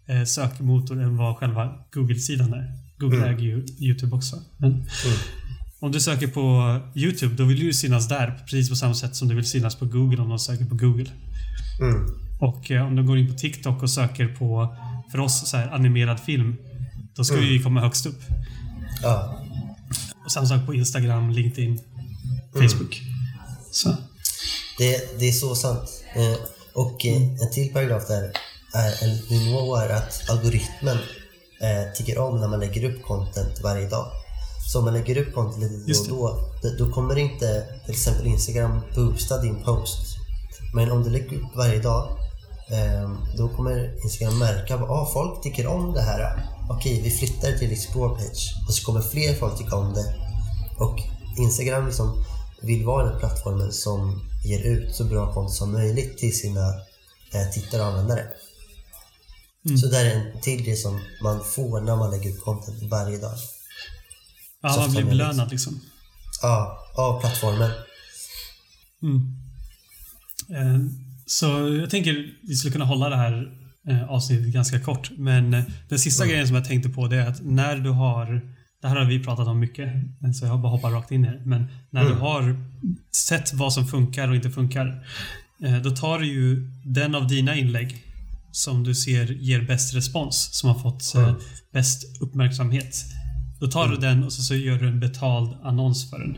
eh, 0.07 0.23
sökmotor 0.23 1.01
än 1.01 1.17
vad 1.17 1.35
själva 1.37 1.73
Google-sidan 1.93 2.53
är. 2.53 2.86
Google 2.99 3.27
äger 3.27 3.43
ju 3.43 3.65
YouTube 3.79 4.15
också. 4.15 4.41
Men 4.57 4.85
Om 5.79 5.91
du 5.91 5.99
söker 5.99 6.27
på 6.27 6.79
YouTube, 6.95 7.35
då 7.35 7.45
vill 7.45 7.59
du 7.59 7.65
ju 7.65 7.73
synas 7.73 8.07
där 8.07 8.39
precis 8.45 8.69
på 8.69 8.75
samma 8.75 8.93
sätt 8.93 9.15
som 9.15 9.27
du 9.27 9.35
vill 9.35 9.45
synas 9.45 9.75
på 9.75 9.85
Google 9.85 10.21
om 10.21 10.29
de 10.29 10.39
söker 10.39 10.65
på 10.65 10.75
Google. 10.75 11.11
Mm. 11.81 12.07
Och 12.39 12.71
eh, 12.71 12.87
om 12.87 12.95
du 12.95 13.03
går 13.03 13.17
in 13.17 13.27
på 13.27 13.33
TikTok 13.33 13.83
och 13.83 13.89
söker 13.89 14.27
på, 14.27 14.75
för 15.11 15.19
oss, 15.19 15.49
så 15.49 15.57
här, 15.57 15.67
animerad 15.67 16.19
film, 16.19 16.55
då 17.15 17.23
ska 17.23 17.35
vi 17.35 17.59
komma 17.59 17.81
högst 17.81 18.05
upp. 18.05 18.21
Ja. 19.03 19.41
Och 20.25 20.31
samma 20.31 20.45
sak 20.45 20.65
på 20.65 20.73
Instagram, 20.73 21.31
LinkedIn, 21.31 21.79
Facebook. 22.53 23.01
Så. 23.71 23.89
Det, 24.77 25.19
det 25.19 25.27
är 25.27 25.31
så 25.31 25.55
sant. 25.55 26.03
Eh, 26.15 26.37
och 26.73 27.05
eh, 27.05 27.21
en 27.21 27.51
till 27.53 27.73
paragraf 27.73 28.07
där 28.07 28.31
är 28.73 29.03
en 29.03 29.17
nivå 29.29 29.75
är 29.75 29.89
att 29.89 30.29
algoritmen 30.29 30.97
eh, 31.61 31.93
tycker 31.95 32.17
om 32.19 32.39
när 32.39 32.47
man 32.47 32.59
lägger 32.59 32.89
upp 32.89 33.03
content 33.03 33.61
varje 33.63 33.89
dag. 33.89 34.05
Så 34.71 34.79
om 34.79 34.85
man 34.85 34.93
lägger 34.93 35.17
upp 35.17 35.33
content 35.33 35.63
lite 35.87 36.09
då 36.09 36.15
och 36.15 36.39
då, 36.61 36.85
då 36.85 36.91
kommer 36.93 37.17
inte 37.17 37.65
till 37.85 37.93
exempel 37.93 38.27
Instagram 38.27 38.81
boosta 38.95 39.41
din 39.41 39.63
post. 39.63 40.17
Men 40.73 40.91
om 40.91 41.03
du 41.03 41.09
lägger 41.09 41.37
upp 41.37 41.55
varje 41.55 41.79
dag, 41.79 42.09
eh, 42.69 43.09
då 43.37 43.49
kommer 43.49 44.03
Instagram 44.03 44.39
märka 44.39 44.75
att 44.75 44.89
ah, 44.89 45.09
folk 45.13 45.43
tycker 45.43 45.67
om 45.67 45.93
det 45.93 46.01
här. 46.01 46.45
Okej, 46.69 47.01
vi 47.03 47.11
flyttar 47.11 47.51
till 47.51 47.71
Explore 47.71 48.15
page. 48.15 48.53
Och 48.67 48.73
så 48.73 48.85
kommer 48.85 49.01
fler 49.01 49.33
folk 49.33 49.57
tycka 49.57 49.75
om 49.75 49.93
det. 49.93 50.15
Och 50.79 51.01
Instagram 51.37 51.85
liksom 51.85 52.23
vill 52.61 52.85
vara 52.85 53.09
den 53.09 53.19
plattformen 53.19 53.71
som 53.71 54.21
ger 54.45 54.63
ut 54.63 54.95
så 54.95 55.03
bra 55.03 55.33
content 55.33 55.55
som 55.55 55.71
möjligt 55.71 56.17
till 56.17 56.39
sina 56.39 56.67
eh, 57.33 57.49
tittare 57.53 57.81
och 57.81 57.87
användare. 57.87 58.23
Så 59.81 59.87
det 59.87 59.97
är 59.97 60.15
en 60.15 60.41
till 60.41 60.63
grej 60.63 60.75
som 60.75 60.99
man 61.23 61.43
får 61.55 61.81
när 61.81 61.95
man 61.95 62.11
lägger 62.11 62.29
ut 62.29 62.41
content 62.43 62.83
varje 62.91 63.17
dag. 63.17 63.33
Ja, 64.61 64.75
man 64.77 64.91
blir 64.91 65.03
belönad 65.03 65.51
liksom. 65.51 65.79
Ja, 66.41 66.79
av 66.97 67.19
plattformen. 67.21 67.71
Mm. 69.03 69.33
Eh, 70.49 70.79
så 71.25 71.45
jag 71.81 71.89
tänker 71.89 72.25
vi 72.47 72.55
skulle 72.55 72.71
kunna 72.73 72.85
hålla 72.85 73.09
det 73.09 73.15
här 73.15 73.51
eh, 73.89 74.09
avsnittet 74.09 74.53
ganska 74.53 74.79
kort. 74.79 75.11
Men 75.17 75.53
eh, 75.53 75.63
den 75.89 75.99
sista 75.99 76.23
Mm. 76.23 76.31
grejen 76.31 76.47
som 76.47 76.55
jag 76.55 76.65
tänkte 76.65 76.89
på 76.89 77.07
det 77.07 77.15
är 77.17 77.27
att 77.27 77.41
när 77.43 77.75
du 77.77 77.89
har 77.89 78.41
det 78.81 78.87
här 78.87 78.95
har 78.95 79.05
vi 79.05 79.23
pratat 79.23 79.47
om 79.47 79.59
mycket, 79.59 79.89
så 80.39 80.45
jag 80.45 80.59
bara 80.59 80.71
hoppar 80.71 80.91
rakt 80.91 81.11
in 81.11 81.25
i 81.25 81.27
det. 81.27 81.41
Men 81.45 81.67
när 81.89 82.01
Mm. 82.01 82.13
du 82.13 82.19
har 82.19 82.55
sett 83.15 83.53
vad 83.53 83.73
som 83.73 83.87
funkar 83.87 84.27
och 84.29 84.35
inte 84.35 84.49
funkar, 84.49 85.07
då 85.83 85.91
tar 85.95 86.19
du 86.19 86.25
ju 86.27 86.71
den 86.85 87.15
av 87.15 87.27
dina 87.27 87.55
inlägg 87.55 88.03
som 88.57 88.83
du 88.83 88.95
ser 88.95 89.25
ger 89.33 89.61
bäst 89.61 89.93
respons, 89.95 90.49
som 90.51 90.69
har 90.69 90.79
fått 90.79 91.15
eh, 91.15 91.23
Mm. 91.23 91.35
bäst 91.73 92.21
uppmärksamhet. 92.21 92.95
Då 93.59 93.67
tar 93.67 93.87
du 93.87 93.95
den 93.97 94.23
och 94.23 94.33
så, 94.33 94.41
så 94.41 94.55
gör 94.55 94.79
du 94.79 94.87
en 94.87 94.99
betald 94.99 95.49
annons 95.63 96.09
för 96.09 96.19
den. 96.19 96.37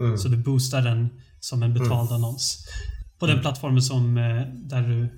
Mm. 0.00 0.18
Så 0.18 0.28
du 0.28 0.36
boostar 0.36 0.82
den 0.82 1.08
som 1.40 1.62
en 1.62 1.74
betald 1.74 2.10
annons. 2.12 2.66
På 3.18 3.26
den 3.26 3.40
plattformen 3.40 3.82
som, 3.82 4.18
eh, 4.18 4.42
där 4.70 4.82
du 4.88 5.08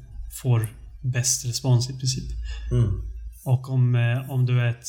får 0.42 0.68
bäst 1.02 1.46
respons 1.46 1.90
i 1.90 1.98
princip. 1.98 2.24
Mm. 2.72 2.90
Och 3.44 3.70
om, 3.70 3.94
eh, 3.94 4.30
om 4.30 4.46
du 4.46 4.60
är 4.60 4.66
ett 4.66 4.88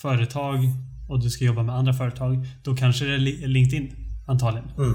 företag 0.00 0.58
och 1.08 1.20
du 1.22 1.30
ska 1.30 1.44
jobba 1.44 1.62
med 1.62 1.74
andra 1.74 1.92
företag, 1.94 2.46
då 2.62 2.76
kanske 2.76 3.04
det 3.04 3.14
är 3.14 3.18
li- 3.18 3.46
LinkedIn 3.46 3.92
antagligen. 4.26 4.68
Mm. 4.70 4.92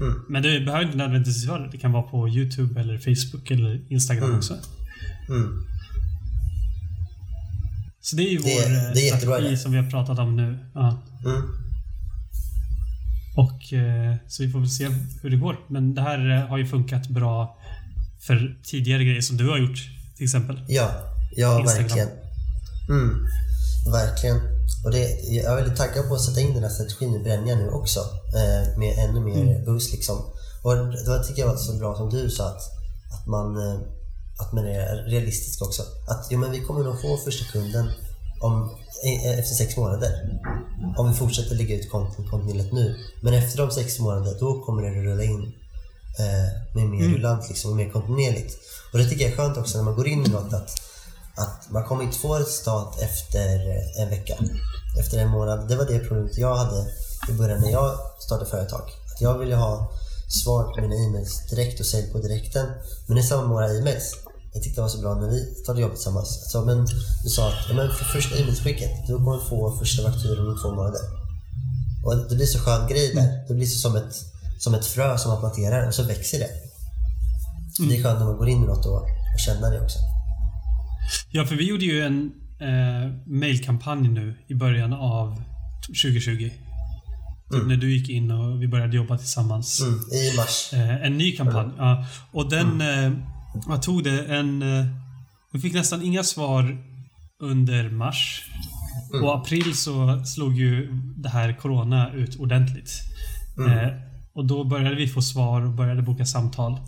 Mm. 0.00 0.14
Men 0.28 0.42
det 0.42 0.60
behöver 0.60 0.84
inte 0.84 0.96
nödvändigtvis 0.96 1.46
vara 1.48 1.58
det. 1.62 1.68
Det 1.72 1.78
kan 1.78 1.92
vara 1.92 2.02
på 2.02 2.28
YouTube 2.28 2.80
eller 2.80 2.98
Facebook 2.98 3.50
eller 3.50 3.92
Instagram 3.92 4.24
Mm. 4.24 4.36
också. 4.36 4.54
Mm. 5.28 5.64
Så 8.00 8.16
det 8.16 8.22
är 8.22 8.30
ju 8.30 8.38
Det- 8.38 8.42
vår 8.44 8.76
eh, 8.76 8.92
det 8.94 9.08
är 9.08 9.16
strategi 9.16 9.56
som 9.56 9.72
vi 9.72 9.78
har 9.78 9.90
pratat 9.90 10.18
om 10.18 10.36
nu. 10.36 10.58
Ja. 10.74 11.02
Mm. 11.24 11.42
Och 13.36 13.72
eh, 13.72 14.16
Så 14.28 14.42
vi 14.42 14.50
får 14.50 14.58
väl 14.60 14.70
se 14.70 14.88
hur 15.22 15.30
det 15.30 15.36
går. 15.36 15.56
Men 15.68 15.94
det 15.94 16.00
här 16.02 16.30
eh, 16.30 16.48
har 16.48 16.58
ju 16.58 16.66
funkat 16.66 17.08
bra 17.08 17.58
för 18.26 18.58
tidigare 18.64 19.04
grejer 19.04 19.20
som 19.20 19.36
du 19.36 19.48
har 19.48 19.58
gjort 19.58 19.78
till 20.16 20.24
exempel. 20.24 20.60
Ja, 20.68 20.90
ja 21.36 21.60
Instagram. 21.60 21.82
verkligen. 21.86 22.08
Mm. 22.88 23.26
Verkligen. 23.92 24.36
Och 24.84 24.90
det, 24.92 25.04
jag 25.30 25.52
är 25.52 25.56
väldigt 25.56 25.76
taggad 25.78 26.08
på 26.08 26.14
att 26.14 26.20
sätta 26.20 26.40
in 26.40 26.54
den 26.54 26.62
här 26.62 26.70
strategin 26.70 27.14
i 27.14 27.22
Brenja 27.24 27.54
nu 27.56 27.68
också. 27.68 28.00
Eh, 28.38 28.78
med 28.78 28.92
ännu 29.08 29.20
mer 29.20 29.42
Mm. 29.42 29.64
boost 29.64 29.92
liksom. 29.92 30.16
Och 30.62 30.74
det 30.76 31.24
tycker 31.24 31.42
jag 31.42 31.48
var 31.48 31.56
så 31.56 31.78
bra 31.78 31.94
som 31.96 32.10
du 32.10 32.30
sa 32.30 32.48
att, 32.48 32.62
att 33.14 33.26
man 33.26 33.56
att 34.38 34.52
man 34.52 34.66
är 34.66 34.96
realistisk 34.96 35.62
också. 35.62 35.82
Att 36.08 36.26
jo, 36.30 36.38
men 36.38 36.50
vi 36.50 36.60
kommer 36.60 36.84
nog 36.84 37.00
få 37.00 37.16
första 37.16 37.44
kunden 37.52 37.90
om, 38.40 38.70
eh, 39.04 39.38
efter 39.38 39.54
sex 39.54 39.76
månader. 39.76 40.40
Om 40.96 41.08
vi 41.10 41.16
fortsätter 41.16 41.54
lägga 41.54 41.76
ut 41.76 41.90
content 41.90 42.30
kontinuerligt 42.30 42.72
nu. 42.72 42.96
Men 43.22 43.34
efter 43.34 43.58
de 43.58 43.70
sex 43.70 43.98
månaderna, 43.98 44.38
då 44.40 44.62
kommer 44.64 44.82
det 44.82 44.90
rulla 44.90 45.22
in 45.22 45.52
eh, 46.18 46.74
med 46.74 46.88
mer 46.88 47.00
Mm. 47.04 47.14
rullant 47.14 47.48
liksom, 47.48 47.70
och 47.70 47.76
mer 47.76 47.90
kontinuerligt. 47.90 48.54
Och 48.92 48.98
det 48.98 49.04
tycker 49.08 49.24
jag 49.24 49.32
är 49.32 49.36
skönt 49.36 49.56
också 49.56 49.76
när 49.78 49.84
man 49.84 49.94
går 49.96 50.08
in 50.08 50.26
i 50.26 50.28
något 50.28 50.52
att, 50.52 50.70
att 51.36 51.70
man 51.70 51.84
kommer 51.84 52.02
inte 52.02 52.18
få 52.18 52.34
resultat 52.34 53.02
efter 53.02 53.70
eh, 53.70 54.02
en 54.02 54.08
vecka. 54.10 54.36
Efter 55.00 55.18
en 55.18 55.28
månad. 55.28 55.68
Det 55.68 55.76
var 55.76 55.84
det 55.86 55.98
problemet 55.98 56.38
jag 56.38 56.56
hade 56.56 56.86
i 57.28 57.32
början 57.32 57.60
när 57.60 57.70
jag 57.70 57.98
startade 58.18 58.50
företag. 58.50 58.82
Att 59.14 59.20
jag 59.20 59.38
ville 59.38 59.56
ha 59.56 59.90
svar 60.28 60.64
på 60.64 60.80
mina 60.80 60.94
e-mails 60.94 61.50
direkt 61.50 61.80
och 61.80 61.86
sälj 61.86 62.12
på 62.12 62.18
direkten. 62.18 62.66
Men 63.06 63.16
det 63.16 63.20
är 63.20 63.24
samma 63.24 63.42
med 63.42 63.50
våra 63.50 63.70
e-mails. 63.78 64.14
Jag 64.52 64.62
tyckte 64.62 64.80
det 64.80 64.82
var 64.82 64.88
så 64.88 65.00
bra 65.00 65.14
när 65.14 65.28
vi 65.28 65.54
startade 65.54 65.80
jobbet 65.80 65.96
tillsammans. 65.96 66.50
Så, 66.52 66.64
men 66.64 66.86
du 67.24 67.28
sa 67.30 67.48
att 67.48 67.54
ja, 67.68 67.74
men 67.74 67.90
för 67.90 68.04
första 68.04 68.38
e-mailsskicket, 68.38 68.90
du 69.06 69.14
kommer 69.16 69.38
få 69.38 69.78
första 69.78 70.02
fakturan 70.02 70.48
om 70.48 70.58
två 70.62 70.70
månader. 70.74 71.00
Och 72.04 72.16
det 72.28 72.36
blir 72.36 72.46
så 72.46 72.58
skön 72.58 72.88
grej 72.88 73.14
där. 73.14 73.48
Det 73.48 73.54
blir 73.54 73.66
så 73.66 73.78
som 73.78 73.96
ett, 73.96 74.14
som 74.58 74.74
ett 74.74 74.86
frö 74.86 75.18
som 75.18 75.30
man 75.30 75.40
planterar 75.40 75.86
och 75.86 75.94
så 75.94 76.02
växer 76.02 76.38
det. 76.38 76.50
Det 77.88 77.96
är 77.96 78.02
skönt 78.02 78.18
när 78.18 78.26
man 78.26 78.36
går 78.36 78.48
in 78.48 78.62
i 78.64 78.66
något 78.66 78.86
och, 78.86 79.02
och 79.34 79.40
känner 79.46 79.70
det 79.70 79.80
också. 79.80 79.98
Ja, 81.30 81.46
för 81.46 81.54
vi 81.54 81.68
gjorde 81.68 81.84
ju 81.84 82.02
en 82.02 82.32
eh, 82.60 83.12
mailkampanj 83.26 84.08
nu 84.08 84.36
i 84.48 84.54
början 84.54 84.92
av 84.92 85.42
2020. 86.02 86.50
Typ 87.52 87.66
när 87.66 87.76
du 87.76 87.92
gick 87.96 88.08
in 88.08 88.30
och 88.30 88.62
vi 88.62 88.68
började 88.68 88.96
jobba 88.96 89.18
tillsammans. 89.18 89.80
Mm, 89.80 89.94
I 90.12 90.36
mars. 90.36 90.70
Eh, 90.72 91.06
en 91.06 91.18
ny 91.18 91.36
kampanj. 91.36 91.70
Ja. 91.78 92.06
Och 92.32 92.50
den... 92.50 92.80
Eh, 92.80 93.12
vad 93.54 93.82
tog 93.82 94.04
det? 94.04 94.24
En... 94.24 94.62
Eh, 94.62 94.86
vi 95.52 95.60
fick 95.60 95.74
nästan 95.74 96.02
inga 96.02 96.22
svar 96.22 96.78
under 97.40 97.90
mars. 97.90 98.44
Och 99.22 99.34
april 99.34 99.76
så 99.76 100.24
slog 100.24 100.54
ju 100.58 100.92
det 101.16 101.28
här 101.28 101.52
Corona 101.52 102.12
ut 102.12 102.36
ordentligt. 102.40 102.90
Eh, 103.68 103.88
och 104.32 104.44
då 104.44 104.64
började 104.64 104.96
vi 104.96 105.08
få 105.08 105.22
svar 105.22 105.62
och 105.62 105.70
började 105.70 106.02
boka 106.02 106.26
samtal. 106.26 106.80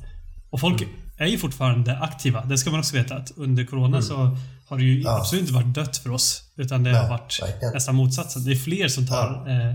Och 0.51 0.61
folk 0.61 0.83
är 1.19 1.27
ju 1.27 1.39
fortfarande 1.39 1.99
aktiva. 1.99 2.45
Det 2.45 2.59
ska 2.59 2.71
man 2.71 2.81
också 2.81 2.97
veta 2.97 3.17
att 3.17 3.33
under 3.37 3.65
Corona 3.65 4.03
så 4.03 4.37
har 4.69 4.79
det 4.79 4.85
ju 4.85 5.03
Ja. 5.03 5.19
absolut 5.19 5.43
inte 5.43 5.55
varit 5.55 5.75
dött 5.75 5.97
för 5.97 6.11
oss. 6.11 6.43
Utan 6.57 6.83
det 6.85 6.93
Nej, 6.93 7.03
har 7.03 7.09
varit 7.09 7.39
verkligen. 7.43 7.75
nästan 7.75 7.95
motsatsen. 7.95 8.45
Det 8.45 8.53
är 8.53 8.57
fler 8.57 8.89
som 8.89 9.07
tar, 9.07 9.49
eh, 9.49 9.75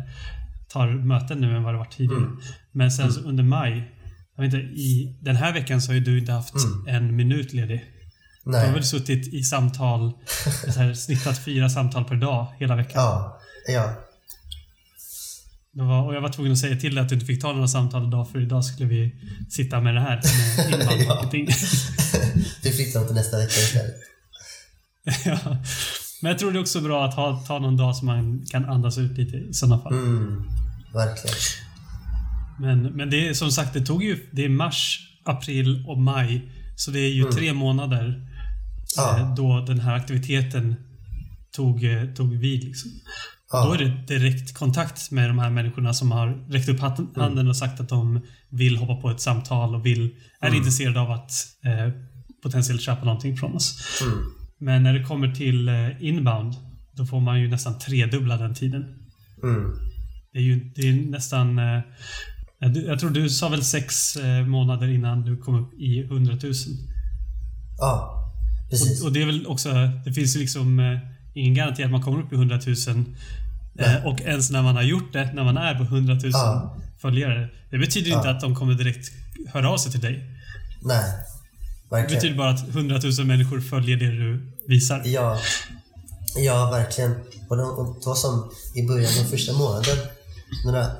tar 0.69 0.88
möten 0.88 1.41
nu 1.41 1.58
än 1.58 1.63
vad 1.63 1.74
det 1.74 1.78
var 1.78 1.86
tidigare. 1.86 2.17
Mm. 2.24 2.39
Men 2.71 2.91
sen 2.91 3.13
så 3.13 3.19
under 3.21 3.43
maj, 3.43 3.91
jag 4.36 4.43
vet 4.43 4.54
inte, 4.54 4.65
i 4.65 5.15
den 5.21 5.36
här 5.36 5.54
veckan 5.54 5.82
så 5.82 5.89
har 5.91 5.93
ju 5.95 6.00
du 6.00 6.19
inte 6.19 6.32
haft 6.32 6.54
en 6.88 7.15
minut 7.15 7.54
ledig. 7.54 7.86
Du 8.43 8.52
har 8.52 8.58
Mm. 8.58 8.65
Nej. 8.65 8.74
väl 8.74 8.84
suttit 8.84 9.34
i 9.34 9.43
samtal, 9.43 10.12
här, 10.78 10.93
snittat 10.93 11.45
fyra 11.45 11.69
samtal 11.69 12.04
per 12.04 12.15
dag 12.15 12.48
hela 12.60 12.76
veckan. 12.76 12.93
Ja. 13.04 13.39
Ja. 13.67 13.93
Var, 15.71 16.04
och 16.08 16.15
jag 16.15 16.21
var 16.21 16.30
tvungen 16.30 16.52
att 16.52 16.58
säga 16.58 16.76
till 16.80 16.95
dig 16.95 17.02
att 17.04 17.10
du 17.10 17.15
inte 17.15 17.26
fick 17.28 17.41
ta 17.41 17.54
några 17.54 17.67
samtal 17.67 18.08
idag 18.08 18.30
för 18.32 18.41
idag 18.41 18.65
skulle 18.65 18.89
vi 18.89 19.15
sitta 19.50 19.82
med 19.82 19.95
det 19.95 20.02
här 20.02 20.21
med 20.69 20.82
inbound. 21.34 21.50
Du 22.63 22.71
flyttar 22.71 23.00
dem 23.00 23.08
till 23.08 23.15
nästa 23.15 23.38
vecka 23.38 23.60
istället. 23.60 23.95
ja. 25.26 25.58
Men 26.21 26.32
jag 26.32 26.39
tror 26.39 26.52
det 26.52 26.60
är 26.60 26.62
också 26.62 26.82
bra 26.82 27.06
att 27.06 27.13
ha, 27.15 27.43
ta 27.48 27.60
någon 27.60 27.78
dag 27.78 27.95
som 27.95 28.06
man 28.08 28.45
kan 28.52 28.65
andas 28.65 28.98
ut 28.98 29.17
lite 29.17 29.38
i 29.38 29.54
sådana 29.54 29.80
fall. 29.82 29.93
Mm. 29.93 30.43
Verkligen. 30.93 31.36
Men, 32.60 32.84
men 32.84 33.10
det 33.10 33.28
är 33.28 33.34
som 33.34 33.52
sagt, 33.52 33.74
det 33.74 33.82
tog 33.86 34.04
ju... 34.04 34.30
Det 34.32 34.46
är 34.46 34.50
mars, 34.50 35.10
april 35.24 35.86
och 35.88 35.98
maj. 35.98 36.52
Så 36.76 36.91
det 36.91 37.00
är 37.00 37.12
ju 37.13 37.24
tre 37.32 37.54
månader 37.54 38.30
Mm. 39.00 39.22
Eh, 39.22 39.36
då 39.36 39.65
den 39.68 39.80
här 39.80 39.96
aktiviteten 39.96 40.76
tog, 41.56 41.84
eh, 41.84 42.06
tog 42.06 42.36
vid. 42.38 42.63
Liksom. 42.63 42.91
Ja. 43.52 43.65
Då 43.65 43.74
är 43.74 43.78
det 43.78 44.18
direkt 44.18 44.54
kontakt 44.54 45.12
med 45.12 45.30
de 45.30 45.39
här 45.39 45.50
människorna 45.50 45.94
som 45.94 46.12
har 46.12 46.28
räckt 46.50 46.70
upp 46.70 46.80
Mm. 46.80 47.08
handen 47.15 47.48
och 47.48 47.58
sagt 47.58 47.80
att 47.80 47.89
de 47.89 48.22
vill 48.50 48.78
hoppa 48.78 48.96
på 49.02 49.10
ett 49.10 49.22
samtal 49.22 49.76
och 49.76 49.86
vill, 49.86 50.15
är 50.39 50.48
Mm. 50.48 50.58
intresserade 50.58 51.00
av 51.00 51.12
att 51.12 51.32
eh, 51.63 51.94
potentiellt 52.44 52.82
köpa 52.82 53.06
någonting 53.06 53.38
från 53.38 53.54
oss. 53.56 54.00
Mm. 54.02 54.18
Men 54.60 54.84
när 54.84 54.94
det 54.94 55.04
kommer 55.04 55.36
till 55.36 55.68
eh, 55.68 56.04
inbound, 56.04 56.54
då 56.91 57.06
får 57.06 57.20
man 57.20 57.41
ju 57.41 57.48
nästan 57.48 57.80
tredubbla 57.80 58.38
den 58.38 58.56
tiden. 58.56 58.86
Mm. 59.44 59.72
Det 60.34 60.39
är 60.39 60.44
ju 60.44 60.72
det 60.76 60.82
är 60.82 60.94
nästan... 60.94 61.60
Jag 62.60 63.00
tror 63.00 63.10
du 63.10 63.30
sa 63.30 63.50
väl 63.50 63.63
sex 63.63 64.15
eh, 64.15 64.46
månader 64.46 64.88
innan 64.88 65.22
du 65.22 65.38
kom 65.38 65.63
upp 65.63 65.74
i 65.74 66.00
100 66.04 66.34
000. 66.44 66.54
Ja. 67.80 68.22
Precis. 68.70 69.02
Och, 69.02 69.08
och 69.08 69.13
det 69.13 69.22
är 69.22 69.26
väl 69.26 69.48
också... 69.48 69.70
Det 70.06 70.13
finns 70.13 70.36
ju 70.36 70.39
liksom 70.39 70.80
eh, 70.80 71.00
ingen 71.34 71.54
garanti 71.54 71.84
att 71.84 71.91
man 71.91 72.02
kommer 72.04 72.24
upp 72.24 72.32
i 72.32 72.36
100 72.36 72.60
000. 72.65 72.76
Nej. 73.74 73.96
Eh, 73.96 74.06
och 74.06 74.22
ens 74.22 74.50
när 74.52 74.62
man 74.62 74.76
har 74.76 74.84
gjort 74.84 75.13
det, 75.13 75.34
när 75.34 75.44
man 75.44 75.58
är 75.58 75.76
på 75.76 75.84
100 75.84 76.13
000 76.13 76.22
Ja. 76.34 76.76
följare. 77.02 77.50
Det 77.72 77.78
betyder 77.78 78.08
ju 78.08 78.13
inte 78.15 78.28
Ja. 78.28 78.34
att 78.36 78.41
de 78.41 78.56
kommer 78.56 78.74
direkt 78.74 79.12
höra 79.54 79.70
av 79.70 79.78
sig 79.78 79.91
till 79.91 80.02
dig. 80.02 80.30
Nej. 80.82 81.04
Det 81.89 81.96
Verkligen. 81.96 82.18
betyder 82.22 82.38
bara 82.38 82.50
att 82.50 82.70
100 82.70 83.00
000 83.20 83.28
människor 83.28 83.62
följer 83.62 83.98
det 83.98 84.12
du 84.12 84.52
visar. 84.68 85.02
Ja, 85.06 85.39
ja 86.38 86.70
verkligen. 86.72 87.12
Och 87.50 87.58
det, 87.58 87.63
det 87.63 88.06
var 88.06 88.15
som 88.15 88.52
i 88.76 88.88
början 88.88 89.12
av 89.26 89.30
första 89.30 89.54
månaden 89.54 89.98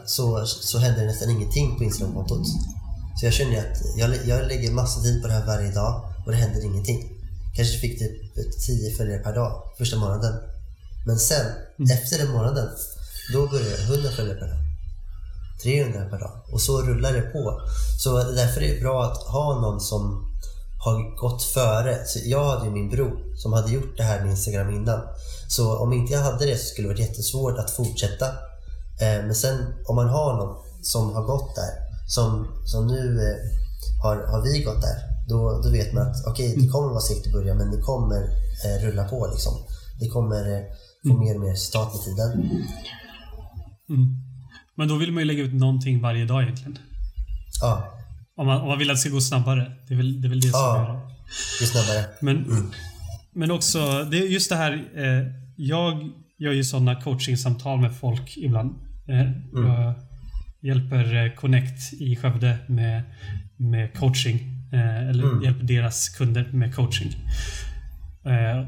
så, 0.06 0.46
så 0.46 0.80
hände 0.80 1.00
det 1.00 1.06
nästan 1.06 1.30
ingenting 1.30 1.78
på 1.78 1.84
Instagram-kontot. 1.84 2.48
Så 3.20 3.26
jag 3.26 3.34
kände 3.34 3.54
ju 3.54 3.60
att 3.60 3.98
jag, 3.98 4.26
jag 4.26 4.48
lägger 4.48 4.72
massa 4.72 5.02
tid 5.02 5.22
på 5.22 5.28
det 5.28 5.34
här 5.34 5.46
varje 5.46 5.72
dag 5.72 6.14
och 6.26 6.32
det 6.32 6.38
händer 6.38 6.66
ingenting. 6.66 7.12
Kanske 7.56 7.78
fick 7.78 8.00
typ 8.00 8.36
10 8.68 8.96
följare 8.98 9.20
per 9.20 9.36
dag 9.36 9.62
första 9.78 9.98
månaden. 9.98 10.34
Men 11.06 11.20
sen, 11.20 11.46
efter 11.92 12.18
den 12.18 12.32
månaden, 12.32 12.70
då 13.34 13.48
började 13.48 13.70
jag 13.70 13.80
100 13.80 14.10
följare 14.12 14.40
per 14.40 14.48
dag. 14.48 14.58
300 15.64 16.10
per 16.10 16.20
dag. 16.20 16.32
Och 16.52 16.62
så 16.62 16.82
rullar 16.82 17.14
det 17.14 17.22
på. 17.22 17.62
Så 18.04 18.18
därför 18.18 18.62
är 18.62 18.74
det 18.74 18.82
bra 18.82 19.04
att 19.04 19.18
ha 19.18 19.62
någon 19.62 19.80
som 19.82 20.32
har 20.86 21.18
gått 21.18 21.44
före. 21.44 22.06
Så 22.06 22.20
jag 22.24 22.46
hade 22.46 22.66
ju 22.66 22.72
min 22.72 22.90
bror 22.90 23.38
som 23.38 23.54
hade 23.54 23.72
gjort 23.72 23.98
det 23.98 24.04
här 24.04 24.22
med 24.22 24.32
Instagram 24.32 24.70
innan. 24.70 25.02
Så 25.48 25.78
om 25.78 25.94
inte 25.94 26.14
jag 26.14 26.22
hade 26.22 26.46
det 26.46 26.58
så 26.58 26.66
skulle 26.66 26.88
det 26.88 26.94
varit 26.94 27.08
jättesvårt 27.08 27.58
att 27.58 27.72
fortsätta. 27.72 28.26
Eh, 29.02 29.26
Men 29.26 29.36
sen 29.36 29.58
om 29.88 29.96
man 29.96 30.10
har 30.10 30.34
någon 30.38 30.56
som 30.82 31.14
har 31.16 31.24
gått 31.24 31.56
där, 31.56 31.74
som, 32.08 32.48
som 32.66 32.88
nu 32.88 33.20
eh, 33.28 33.38
har, 34.04 34.16
har 34.32 34.42
vi 34.44 34.64
gått 34.64 34.82
där, 34.82 34.98
då, 35.30 35.62
då 35.64 35.70
vet 35.72 35.94
man 35.94 36.08
att 36.08 36.26
okej, 36.28 36.56
det 36.58 36.68
kommer 36.68 36.88
vara 36.90 37.00
segt 37.00 37.28
i 37.28 37.32
början 37.32 37.58
men 37.58 37.72
det 37.72 37.82
kommer 37.82 38.22
eh, 38.66 38.86
rulla 38.86 39.04
på 39.04 39.28
liksom. 39.34 39.54
Det 40.00 40.08
kommer 40.10 40.42
eh, 40.56 40.64
få 41.08 41.14
mer 41.24 41.36
och 41.36 41.42
mer 41.42 41.52
resultat 41.52 41.94
med 41.94 42.02
tiden. 42.04 42.32
Mm. 43.90 44.08
Men 44.78 44.88
då 44.88 44.96
vill 44.98 45.12
man 45.12 45.22
ju 45.22 45.26
lägga 45.28 45.44
ut 45.44 45.54
någonting 45.54 46.02
varje 46.02 46.26
dag 46.26 46.44
egentligen. 46.44 46.78
Ja. 47.62 47.92
Om 48.38 48.48
man, 48.48 48.62
om 48.62 48.68
man 48.68 48.80
vill 48.80 48.90
att 48.92 48.96
det 48.96 49.00
ska 49.00 49.10
gå 49.10 49.22
snabbare. 49.22 49.72
Det 49.88 49.94
är 49.94 49.98
väl 49.98 50.22
det, 50.22 50.28
är 50.28 50.30
väl 50.30 50.42
det 50.42 50.48
som 50.50 50.60
Ja. 50.60 50.78
gör 50.78 50.94
det. 50.94 51.66
Är 51.66 51.68
snabbare. 51.68 52.06
Men, 52.22 52.72
men 53.34 53.52
också, 53.52 53.80
det 54.12 54.18
är 54.18 54.28
just 54.28 54.50
det 54.50 54.56
här. 54.56 54.72
Eh, 54.96 55.32
jag 55.56 56.10
gör 56.40 56.52
ju 56.52 56.64
sådana 56.64 57.02
coachingsamtal 57.02 57.80
med 57.80 57.96
folk 58.00 58.38
ibland. 58.38 58.76
Eh, 59.08 59.32
Jag 59.54 59.94
hjälper 60.62 61.26
eh, 61.26 61.32
Connect 61.32 61.94
i 61.94 62.16
Skövde 62.16 62.58
med, 62.68 63.02
med 63.58 63.94
coaching. 63.94 64.40
Eh, 64.74 65.10
eller 65.10 65.44
hjälper 65.44 65.64
deras 65.64 66.10
kunder 66.10 66.50
med 66.52 66.76
coaching. 66.76 67.12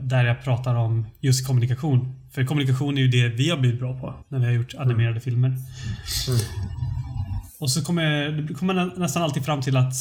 Där 0.04 0.26
jag 0.26 0.44
pratar 0.44 0.76
om 0.76 1.08
just 1.22 1.48
kommunikation. 1.48 2.16
För 2.32 2.44
kommunikation 2.44 2.98
är 2.98 3.02
ju 3.02 3.08
det 3.08 3.28
vi 3.28 3.50
har 3.50 3.58
blivit 3.58 3.80
bra 3.80 4.00
på 4.00 4.14
när 4.30 4.40
vi 4.40 4.46
har 4.46 4.54
gjort 4.54 4.76
animerade 4.78 5.20
filmer. 5.20 5.58
Och 7.60 7.72
så 7.72 7.84
kommer, 7.84 8.48
kommer 8.54 8.74
man 8.74 8.92
nästan 8.98 9.24
alltid 9.24 9.46
fram 9.46 9.62
till 9.62 9.78
att 9.78 9.96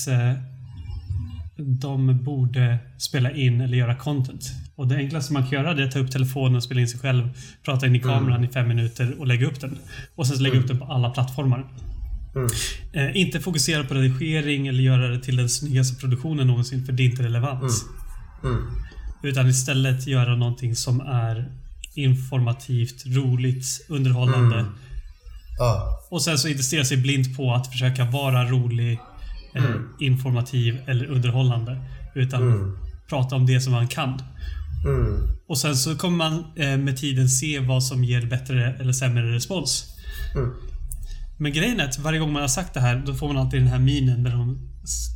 de 1.56 2.24
borde 2.24 2.78
spela 2.98 3.30
in 3.30 3.60
eller 3.60 3.76
göra 3.76 3.96
content. 3.96 4.52
Och 4.74 4.88
det 4.88 4.96
enklaste 4.96 5.32
man 5.32 5.42
kan 5.42 5.52
göra 5.52 5.74
det 5.74 5.82
är 5.82 5.86
att 5.86 5.92
ta 5.92 5.98
upp 5.98 6.10
telefonen 6.10 6.56
och 6.56 6.62
spela 6.62 6.80
in 6.80 6.88
sig 6.88 7.00
själv, 7.00 7.28
prata 7.64 7.86
in 7.86 7.96
i 7.96 8.00
kameran 8.00 8.44
i 8.44 8.48
fem 8.48 8.68
minuter 8.68 9.14
och 9.18 9.26
lägga 9.26 9.46
upp 9.46 9.60
den. 9.60 9.78
Och 10.14 10.26
sen 10.26 10.42
lägga 10.42 10.58
upp 10.60 10.68
den 10.68 10.78
på 10.78 10.84
alla 10.84 11.10
plattformar. 11.10 11.66
Eh, 12.92 13.16
inte 13.16 13.40
fokusera 13.40 13.84
på 13.84 13.94
redigering 13.94 14.66
eller 14.66 14.82
göra 14.82 15.08
det 15.08 15.20
till 15.20 15.36
den 15.36 15.48
snyggaste 15.48 16.00
produktionen 16.00 16.46
någonsin, 16.46 16.86
för 16.86 16.92
det 16.92 17.02
är 17.02 17.10
inte 17.10 17.22
relevant. 17.22 17.72
Utan 19.22 19.48
istället 19.48 20.06
göra 20.06 20.36
någonting 20.36 20.76
som 20.76 21.00
är 21.00 21.52
informativt, 21.94 23.06
roligt, 23.06 23.86
underhållande. 23.88 24.64
Ja. 25.58 26.00
Och 26.10 26.22
sen 26.22 26.38
så 26.38 26.48
inte 26.48 26.62
stirra 26.62 26.84
sig 26.84 26.96
blind 26.96 27.36
på 27.36 27.52
att 27.52 27.66
försöka 27.66 28.04
vara 28.04 28.44
rolig, 28.44 28.98
eh, 29.56 29.64
informativ 30.00 30.78
eller 30.86 31.06
underhållande. 31.06 31.80
Utan 32.14 32.76
prata 33.08 33.36
om 33.36 33.46
det 33.46 33.60
som 33.60 33.72
man 33.72 33.88
kan. 33.88 34.22
Mm. 34.84 35.28
Och 35.48 35.58
sen 35.58 35.76
så 35.76 35.96
kommer 35.96 36.16
man 36.16 36.44
eh, 36.56 36.76
med 36.76 36.96
tiden 36.96 37.28
se 37.28 37.58
vad 37.58 37.84
som 37.84 38.04
ger 38.04 38.26
bättre 38.26 38.76
eller 38.80 38.92
sämre 38.92 39.34
respons. 39.34 39.84
Men 41.38 41.52
grejen 41.52 41.80
är 41.80 41.84
att 41.84 41.98
varje 41.98 42.18
gång 42.18 42.32
man 42.32 42.42
har 42.42 42.48
sagt 42.48 42.74
det 42.74 42.80
här, 42.80 43.02
då 43.06 43.14
får 43.14 43.26
man 43.28 43.36
alltid 43.36 43.60
den 43.60 43.68
här 43.68 43.78
minen 43.78 44.22
där 44.22 44.30
de, 44.30 44.68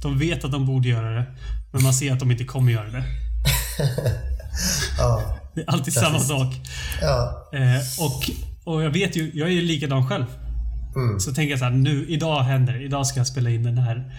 de 0.03 0.19
vet 0.19 0.45
att 0.45 0.53
de 0.53 0.67
borde 0.67 0.89
göra 0.89 1.11
det. 1.11 1.27
Men 1.73 1.83
man 1.83 1.95
ser 1.95 2.13
att 2.13 2.21
de 2.21 2.31
inte 2.31 2.45
kommer 2.45 2.73
göra 2.73 2.91
det. 2.91 3.05
Ja. 4.99 5.37
Det 5.55 5.61
är 5.61 5.71
alltid 5.71 5.95
samma 5.95 6.19
sak. 6.19 6.55
Ja. 7.01 7.49
Eh, 7.53 8.05
och, 8.05 8.31
och 8.65 8.83
jag 8.83 8.91
vet 8.91 9.17
ju, 9.17 9.31
jag 9.35 9.49
är 9.49 9.53
ju 9.53 9.63
likadan 9.63 10.09
själv. 10.09 10.25
Så 11.21 11.35
tänker 11.35 11.51
jag 11.51 11.59
så 11.59 11.65
här, 11.65 11.73
nu, 11.73 12.07
idag 12.09 12.43
händer 12.43 12.73
det. 12.73 12.83
Idag 12.83 13.07
ska 13.07 13.21
jag 13.21 13.27
spela 13.27 13.51
in 13.51 13.63
den 13.63 13.79
här 13.79 14.13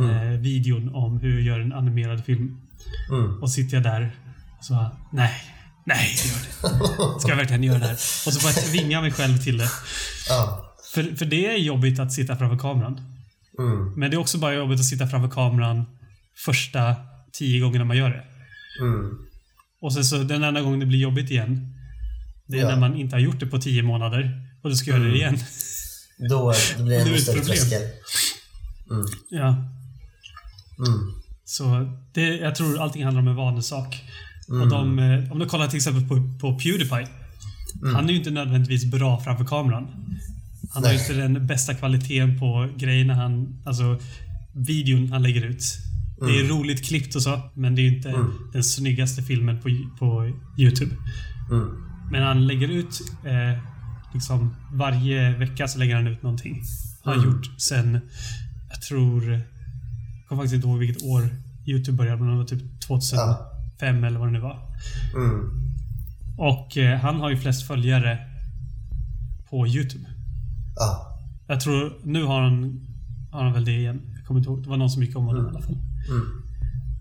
eh, 0.00 0.40
videon 0.40 0.94
om 0.94 1.18
hur 1.20 1.34
jag 1.34 1.42
gör 1.42 1.60
en 1.60 1.72
animerad 1.72 2.24
film. 2.24 2.60
Och 3.42 3.50
sitter 3.50 3.76
jag 3.76 3.82
där 3.82 4.10
och 4.58 4.64
så 4.64 4.74
bara, 4.74 4.96
nej, 5.12 5.32
nej, 5.84 6.08
gör 6.24 6.38
det. 6.40 7.20
Ska 7.20 7.28
jag 7.30 7.36
verkligen 7.36 7.62
göra 7.64 7.78
det 7.78 7.86
här? 7.86 7.92
Och 7.94 8.32
så 8.32 8.40
får 8.40 8.50
jag 8.50 8.64
tvinga 8.64 9.00
mig 9.00 9.10
själv 9.12 9.38
till 9.38 9.58
det. 9.58 9.68
Ja. 10.28 10.66
För, 10.94 11.16
för 11.16 11.24
det 11.24 11.46
är 11.46 11.56
jobbigt 11.58 11.98
att 12.00 12.12
sitta 12.12 12.36
framför 12.36 12.58
kameran. 12.58 13.00
Mm. 13.58 13.92
Men 13.96 14.10
det 14.10 14.16
är 14.16 14.18
också 14.18 14.38
bara 14.38 14.54
jobbigt 14.54 14.80
att 14.80 14.84
sitta 14.86 15.06
framför 15.06 15.28
kameran 15.28 15.84
första 16.44 16.94
tio 17.32 17.60
gångerna 17.60 17.84
man 17.84 17.96
gör 17.96 18.10
det. 18.10 18.24
Mm. 18.84 19.10
Och 19.82 19.92
sen 19.92 20.04
så 20.04 20.16
den 20.16 20.44
enda 20.44 20.60
gången 20.60 20.80
det 20.80 20.86
blir 20.86 20.98
jobbigt 20.98 21.30
igen, 21.30 21.74
det 22.46 22.56
är 22.58 22.62
Ja. 22.62 22.68
när 22.68 22.80
man 22.80 22.96
inte 22.96 23.16
har 23.16 23.20
gjort 23.20 23.40
det 23.40 23.46
på 23.46 23.58
tio 23.58 23.82
månader 23.82 24.46
och 24.62 24.70
du 24.70 24.76
ska 24.76 24.90
göra 24.90 25.02
det 25.02 25.14
igen. 25.16 25.38
Då, 26.28 26.52
då 26.78 26.84
blir 26.84 27.04
det 27.04 27.14
ett 27.14 27.22
större 27.22 27.40
tröskel. 27.40 27.82
Ja. 29.28 29.48
Mm. 30.78 31.20
Så 31.44 31.92
det, 32.12 32.36
jag 32.36 32.54
tror 32.54 32.78
allting 32.78 33.04
handlar 33.04 33.22
om 33.22 33.28
en 33.28 33.36
vanesak. 33.36 34.04
Och 34.48 34.68
de, 34.68 34.98
eh, 34.98 35.32
om 35.32 35.38
du 35.38 35.46
kollar 35.46 35.68
till 35.68 35.76
exempel 35.76 36.08
på, 36.08 36.38
på 36.40 36.58
Pewdiepie. 36.58 37.08
Han 37.94 38.04
är 38.04 38.10
ju 38.12 38.18
inte 38.18 38.30
nödvändigtvis 38.30 38.84
bra 38.84 39.20
framför 39.20 39.44
kameran. 39.44 39.88
Han 40.74 40.84
har 40.84 40.90
ju 40.90 40.98
Nej. 40.98 41.10
inte 41.10 41.22
den 41.22 41.46
bästa 41.46 41.74
kvaliteten 41.74 42.38
på 42.38 42.68
grejerna 42.76 43.14
han... 43.14 43.62
Alltså, 43.64 43.98
videon 44.52 45.12
han 45.12 45.22
lägger 45.22 45.42
ut. 45.42 45.64
Det 46.20 46.38
är 46.38 46.48
roligt 46.48 46.84
klippt 46.84 47.14
och 47.14 47.22
så, 47.22 47.40
men 47.54 47.74
det 47.74 47.80
är 47.80 47.82
ju 47.82 47.96
inte 47.96 48.14
den 48.52 48.64
snyggaste 48.64 49.22
filmen 49.22 49.60
på, 49.60 49.68
på 49.98 50.32
YouTube. 50.58 50.96
Mm. 51.50 51.68
Men 52.10 52.22
han 52.22 52.46
lägger 52.46 52.68
ut 52.68 53.00
eh, 53.24 53.62
liksom 54.14 54.54
varje 54.72 55.36
vecka 55.36 55.68
så 55.68 55.78
lägger 55.78 55.94
han 55.94 56.06
ut 56.06 56.22
någonting. 56.22 56.62
Har 57.02 57.14
han 57.14 57.24
gjort 57.24 57.60
sen, 57.60 58.00
jag 58.70 58.82
tror, 58.82 59.30
jag 59.32 59.42
kommer 60.28 60.42
faktiskt 60.42 60.54
inte 60.54 60.68
ihåg 60.68 60.78
vilket 60.78 61.02
år 61.02 61.28
YouTube 61.66 61.96
började, 61.96 62.22
men 62.22 62.30
det 62.30 62.36
var 62.36 62.44
typ 62.44 62.80
2005 62.80 64.04
eller 64.04 64.18
vad 64.18 64.28
det 64.28 64.32
nu 64.32 64.40
var. 64.40 64.58
Mm. 65.16 65.70
Och 66.38 66.76
eh, 66.76 66.98
han 66.98 67.20
har 67.20 67.30
ju 67.30 67.36
flest 67.36 67.66
följare 67.66 68.18
på 69.50 69.66
YouTube. 69.66 70.04
Ja. 70.76 71.18
Jag 71.46 71.60
tror, 71.60 71.92
nu 72.04 72.24
har 72.24 72.42
han, 72.42 72.80
har 73.30 73.44
han 73.44 73.52
väl 73.52 73.64
det 73.64 73.72
igen. 73.72 74.00
Jag 74.16 74.26
kommer 74.26 74.40
inte 74.40 74.50
ihåg. 74.50 74.62
Det 74.62 74.68
var 74.68 74.76
någon 74.76 74.90
som 74.90 75.02
gick 75.02 75.16
om 75.16 75.26
honom 75.26 75.46
i 75.46 75.48
alla 75.48 75.62
fall. 75.62 75.78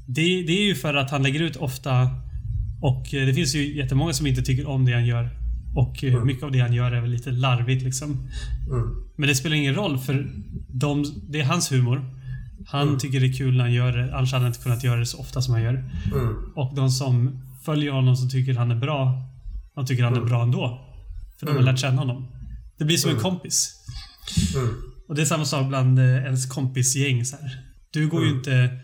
Det, 0.06 0.22
det 0.22 0.52
är 0.52 0.66
ju 0.68 0.76
för 0.76 0.94
att 0.94 1.12
han 1.12 1.24
lägger 1.24 1.42
ut 1.42 1.56
ofta 1.56 2.10
och 2.82 3.14
eh, 3.14 3.26
det 3.26 3.34
finns 3.34 3.56
ju 3.56 3.78
jättemånga 3.78 4.14
som 4.14 4.28
inte 4.28 4.42
tycker 4.42 4.68
om 4.68 4.86
det 4.86 4.94
han 4.94 5.06
gör. 5.06 5.39
Och 5.76 6.04
eh, 6.04 6.24
mycket 6.24 6.44
av 6.44 6.52
det 6.52 6.60
han 6.60 6.74
gör 6.74 6.92
är 6.92 7.02
väl 7.02 7.12
lite 7.12 7.32
larvigt 7.32 7.84
liksom. 7.84 8.30
Mm. 8.72 9.06
Men 9.16 9.30
det 9.30 9.36
spelar 9.36 9.56
ingen 9.56 9.76
roll 9.76 9.98
för 9.98 10.30
de, 10.68 11.06
det 11.30 11.40
är 11.40 11.46
hans 11.46 11.72
humor. 11.72 12.16
Han 12.68 12.98
tycker 12.98 13.20
det 13.20 13.26
är 13.26 13.34
kul 13.34 13.58
när 13.58 13.64
han 13.64 13.74
gör 13.74 13.98
det. 13.98 14.16
Annars 14.16 14.32
hade 14.32 14.44
han 14.44 14.52
inte 14.52 14.64
kunnat 14.64 14.84
göra 14.84 15.00
det 15.00 15.06
så 15.06 15.20
ofta 15.20 15.42
som 15.42 15.54
han 15.54 15.64
gör. 15.64 15.92
Mm. 16.14 16.36
Och 16.56 16.76
de 16.76 16.90
som 16.90 17.42
följer 17.66 17.92
honom 17.92 18.16
som 18.16 18.30
tycker 18.30 18.54
han 18.54 18.72
är 18.72 18.76
bra, 18.76 19.24
de 19.76 19.86
tycker 19.86 20.04
han 20.04 20.16
är 20.16 20.22
bra 20.22 20.44
ändå. 20.44 20.86
För 21.40 21.46
de 21.46 21.56
har 21.56 21.62
lärt 21.64 21.80
känna 21.80 21.98
honom. 21.98 22.28
Det 22.78 22.86
blir 22.86 22.98
som 22.98 23.12
en 23.12 23.18
kompis. 23.18 23.76
Mm. 24.56 24.70
Och 25.08 25.16
det 25.16 25.22
är 25.22 25.26
samma 25.26 25.46
sak 25.46 25.68
bland 25.68 26.00
eh, 26.00 26.06
ens 26.06 26.46
kompisgäng. 26.46 27.26
Så 27.26 27.38
här. 27.38 27.66
Du 27.92 28.08
går 28.08 28.26
ju 28.26 28.30
inte 28.30 28.80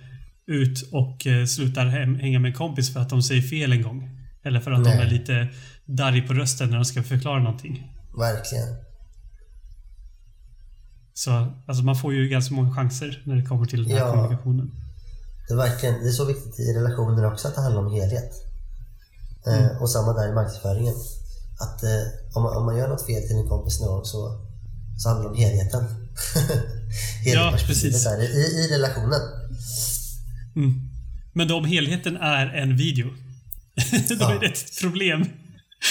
ut 0.47 0.89
och 0.91 1.27
eh, 1.27 1.45
slutar 1.45 1.85
hänga 1.85 2.39
med 2.39 2.49
en 2.49 2.57
kompis 2.57 2.93
för 2.93 2.99
att 2.99 3.09
de 3.09 3.21
säger 3.21 3.41
fel 3.41 3.71
en 3.71 3.81
gång. 3.81 4.09
Eller 4.43 4.59
för 4.59 4.71
att 4.71 4.83
de 4.83 4.89
Nej. 4.89 5.07
är 5.07 5.11
lite 5.11 5.47
darrig 5.85 6.27
på 6.27 6.33
rösten 6.33 6.69
när 6.69 6.75
de 6.75 6.85
ska 6.85 7.03
förklara 7.03 7.39
någonting. 7.39 7.91
Verkligen. 8.17 8.67
Så 11.13 11.31
alltså 11.67 11.83
man 11.83 11.95
får 11.95 12.13
ju 12.13 12.29
ganska 12.29 12.53
många 12.55 12.75
chanser 12.75 13.21
när 13.25 13.35
det 13.35 13.45
kommer 13.45 13.65
till 13.65 13.83
den 13.83 13.91
här 13.91 13.99
Ja. 13.99 14.11
kommunikationen. 14.11 14.71
Det 15.47 15.53
är, 15.53 15.57
verkligen, 15.57 15.95
det 16.03 16.07
är 16.09 16.11
så 16.11 16.25
viktigt 16.25 16.59
i 16.59 16.73
relationer 16.73 17.31
också 17.31 17.47
att 17.47 17.55
det 17.55 17.61
handlar 17.61 17.81
om 17.85 17.93
helhet. 17.93 18.31
Eh, 19.47 19.81
och 19.81 19.89
samma 19.89 20.13
där 20.13 20.29
i 20.31 20.33
marknadsföringen. 20.33 20.93
Att 21.59 21.83
eh, 21.83 22.35
om, 22.35 22.43
man, 22.43 22.57
om 22.57 22.65
man 22.65 22.77
gör 22.77 22.87
något 22.87 23.05
fel 23.05 23.21
till 23.27 23.35
en 23.37 23.47
kompis 23.47 23.79
någon 23.79 23.89
gång 23.89 24.05
så, 24.05 24.45
så 24.97 25.09
handlar 25.09 25.23
det 25.23 25.29
om 25.35 25.37
helheten. 25.37 25.83
Helhetsperspektivet 27.25 27.93
precis. 27.93 28.03
där, 28.03 28.21
i, 28.21 28.63
i 28.65 28.67
relationen. 28.75 29.21
Mm. 30.55 30.89
Men 31.33 31.51
om 31.51 31.65
helheten 31.65 32.17
är 32.17 32.45
en 32.47 32.77
video, 32.77 33.07
då 34.09 34.15
Ja. 34.19 34.33
är 34.35 34.39
det 34.39 34.45
ett 34.47 34.81
problem. 34.81 35.25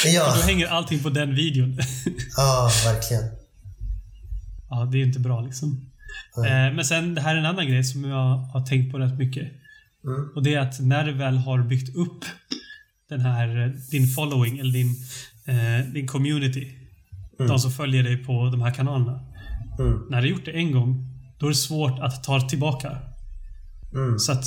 Ja, 0.04 0.34
då 0.36 0.42
hänger 0.42 0.66
allting 0.66 1.02
på 1.02 1.10
den 1.10 1.34
videon. 1.34 1.78
ja 2.36 2.70
verkligen. 2.84 3.22
ja, 4.70 4.88
det 4.92 4.98
är 4.98 5.02
inte 5.02 5.20
bra 5.20 5.40
liksom. 5.40 5.90
Eh, 6.36 6.74
men 6.74 6.84
sen, 6.84 7.14
det 7.14 7.20
här 7.20 7.34
är 7.34 7.38
en 7.38 7.46
annan 7.46 7.68
grej 7.68 7.84
som 7.84 8.04
jag 8.04 8.36
har 8.36 8.66
tänkt 8.66 8.92
på 8.92 8.98
rätt 8.98 9.18
mycket. 9.18 9.52
Mm. 10.04 10.28
Och 10.34 10.42
det 10.42 10.54
är 10.54 10.60
att 10.60 10.80
när 10.80 11.04
du 11.04 11.12
väl 11.12 11.36
har 11.36 11.62
byggt 11.62 11.96
upp 11.96 12.24
den 13.08 13.20
här, 13.20 13.66
eh, 13.66 13.70
din 13.90 14.08
following 14.08 14.58
eller 14.58 14.72
din, 14.72 14.96
eh, 15.46 15.86
din 15.92 16.06
community. 16.06 16.78
De 17.38 17.58
som 17.58 17.72
följer 17.72 18.02
dig 18.02 18.24
på 18.24 18.50
de 18.50 18.62
här 18.62 18.74
kanalerna. 18.74 19.20
Mm. 19.78 20.06
När 20.10 20.22
du 20.22 20.28
gjort 20.28 20.44
det 20.44 20.50
en 20.50 20.72
gång, 20.72 21.14
då 21.38 21.46
är 21.46 21.50
det 21.50 21.56
svårt 21.56 21.98
att 21.98 22.24
ta 22.24 22.48
tillbaka. 22.48 22.98
Mm. 23.94 24.18
Så 24.18 24.32
att 24.32 24.44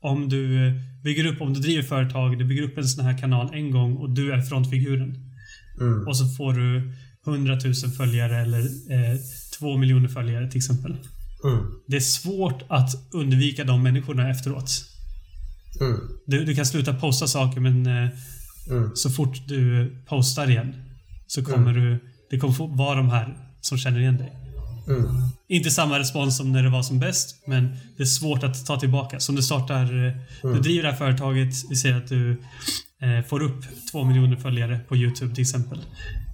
om 0.00 0.28
du 0.28 0.72
bygger 1.04 1.26
upp, 1.26 1.40
om 1.40 1.54
du 1.54 1.60
driver 1.60 1.82
företag, 1.82 2.38
du 2.38 2.44
bygger 2.44 2.62
upp 2.62 2.78
en 2.78 2.88
sån 2.88 3.04
här 3.04 3.18
kanal 3.18 3.54
en 3.54 3.70
gång 3.70 3.96
och 3.96 4.10
du 4.10 4.32
är 4.32 4.42
frontfiguren. 4.42 5.16
Mm. 5.80 6.08
Och 6.08 6.16
så 6.16 6.28
får 6.28 6.52
du 6.52 6.92
100 7.26 7.58
000 7.64 7.74
följare 7.74 8.40
eller 8.42 8.60
eh, 8.60 9.18
2 9.58 9.76
miljoner 9.76 10.08
följare 10.08 10.50
till 10.50 10.58
exempel. 10.58 10.96
Mm. 11.44 11.64
Det 11.86 11.96
är 11.96 12.00
svårt 12.00 12.62
att 12.68 12.90
undvika 13.12 13.64
de 13.64 13.82
människorna 13.82 14.30
efteråt. 14.30 14.70
Mm. 15.80 16.00
Du, 16.26 16.44
du 16.44 16.54
kan 16.54 16.66
sluta 16.66 16.94
posta 16.94 17.26
saker 17.26 17.60
men 17.60 17.86
eh, 17.86 18.08
Mm. 18.70 18.90
så 18.94 19.10
fort 19.10 19.48
du 19.48 19.90
postar 20.06 20.50
igen 20.50 20.74
så 21.26 21.44
kommer 21.44 21.72
du... 21.72 21.98
Det 22.30 22.38
kommer 22.38 22.76
vara 22.76 22.96
de 22.96 23.08
här 23.08 23.36
som 23.60 23.78
känner 23.78 24.00
igen 24.00 24.16
dig. 24.16 24.32
Mm. 24.88 25.06
Inte 25.48 25.70
samma 25.70 25.98
respons 25.98 26.36
som 26.36 26.52
när 26.52 26.62
det 26.62 26.70
var 26.70 26.82
som 26.82 26.98
bäst, 26.98 27.42
men 27.46 27.76
det 27.96 28.02
är 28.02 28.06
svårt 28.06 28.42
att 28.42 28.66
ta 28.66 28.80
tillbaka. 28.80 29.20
Som 29.20 29.34
du 29.34 29.42
startar... 29.42 30.06
eh, 30.06 30.12
Du 30.54 30.60
driver 30.60 30.82
det 30.82 30.88
här 30.90 30.96
företaget, 30.96 31.54
vi 31.70 31.76
säger 31.76 31.96
att 31.96 32.08
du 32.08 32.30
eh, 33.02 33.24
får 33.28 33.42
upp 33.42 33.64
två 33.92 34.04
miljoner 34.04 34.36
följare 34.36 34.80
på 34.88 34.96
YouTube 34.96 35.34
till 35.34 35.42
exempel. 35.42 35.78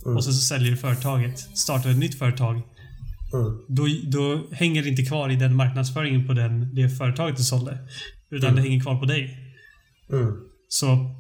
Och 0.05 0.25
sen 0.25 0.33
så 0.33 0.41
säljer 0.41 0.71
du 0.71 0.77
företaget, 0.77 1.39
startar 1.39 1.91
ett 1.91 1.97
nytt 1.99 2.19
företag. 2.19 2.63
Mm. 3.35 3.59
då, 3.69 3.87
då 4.05 4.47
hänger 4.53 4.83
det 4.83 4.89
inte 4.89 5.03
kvar 5.05 5.31
i 5.31 5.37
den 5.37 5.57
marknadsföringen 5.57 6.27
på 6.27 6.33
den, 6.33 6.75
det 6.75 6.89
företaget 6.91 7.37
du 7.37 7.43
sålde. 7.43 7.79
Utan 8.31 8.49
Mm. 8.51 8.57
det 8.63 8.69
hänger 8.71 8.83
kvar 8.83 8.99
på 8.99 9.05
dig. 9.05 9.39
Mm. 10.13 10.33
Så 10.69 11.15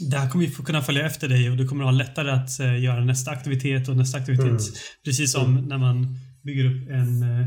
där 0.00 0.28
kommer 0.30 0.44
vi 0.46 0.50
få 0.50 0.62
kunna 0.62 0.82
följa 0.82 1.06
efter 1.06 1.28
dig 1.28 1.50
och 1.50 1.56
du 1.56 1.68
kommer 1.68 1.84
ha 1.84 1.90
lättare 1.90 2.30
att 2.30 2.60
eh, 2.60 2.80
göra 2.82 3.04
nästa 3.04 3.30
aktivitet 3.30 3.88
och 3.88 3.96
nästa 3.96 4.18
aktivitet. 4.18 4.46
Mm. 4.46 4.58
Precis 5.04 5.32
som 5.32 5.54
när 5.68 5.78
man 5.78 6.18
bygger 6.42 6.64
upp 6.64 6.88
en, 6.90 7.22
eh, 7.22 7.46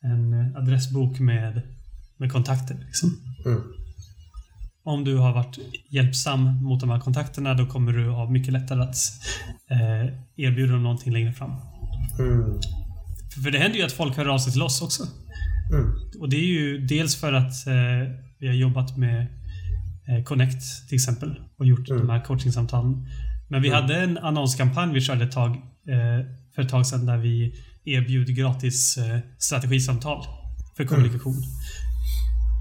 en 0.00 0.56
adressbok 0.56 1.18
med, 1.18 1.62
med 2.16 2.32
kontakter. 2.32 2.76
Liksom. 2.86 3.10
Mm. 3.46 3.60
Om 4.82 5.04
du 5.04 5.16
har 5.16 5.32
varit 5.32 5.58
hjälpsam 5.90 6.64
mot 6.64 6.80
de 6.80 6.90
här 6.90 7.00
kontakterna 7.00 7.54
då 7.54 7.66
kommer 7.66 7.92
du 7.92 8.08
ha 8.10 8.30
mycket 8.30 8.52
lättare 8.52 8.82
att 8.82 8.96
eh, 9.70 10.14
erbjuda 10.36 10.72
dem 10.72 10.82
någonting 10.82 11.12
längre 11.12 11.32
fram. 11.32 11.50
Mm. 12.18 12.60
För, 13.34 13.40
för 13.42 13.50
det 13.50 13.58
händer 13.58 13.78
ju 13.78 13.84
att 13.84 13.92
folk 13.92 14.16
hör 14.16 14.26
av 14.26 14.38
sig 14.38 14.52
till 14.52 14.62
oss 14.62 14.82
också. 14.82 15.02
Mm. 15.72 15.90
Och 16.20 16.28
det 16.30 16.36
är 16.36 16.46
ju 16.46 16.78
dels 16.86 17.16
för 17.16 17.32
att 17.32 17.66
eh, 17.66 18.14
vi 18.38 18.46
har 18.46 18.54
jobbat 18.54 18.96
med 18.96 19.26
eh, 20.08 20.24
Connect 20.24 20.88
till 20.88 20.94
exempel 20.96 21.40
och 21.58 21.66
gjort 21.66 21.88
Mm. 21.90 22.06
de 22.06 22.12
här 22.12 22.24
coachingsamtalen. 22.24 23.06
Men 23.48 23.62
vi 23.62 23.68
Mm. 23.68 23.82
hade 23.82 23.96
en 24.02 24.18
annonskampanj 24.18 24.94
vi 24.94 25.00
körde 25.00 25.24
ett 25.24 25.32
tag, 25.32 25.50
eh, 25.88 26.26
för 26.54 26.62
ett 26.62 26.68
tag 26.68 26.86
sedan 26.86 27.06
där 27.06 27.16
vi 27.16 27.54
erbjöd 27.92 28.36
gratis 28.36 28.96
eh, 28.98 29.18
strategisamtal 29.38 30.24
för 30.76 30.82
Mm. 30.82 30.88
kommunikation. 30.94 31.42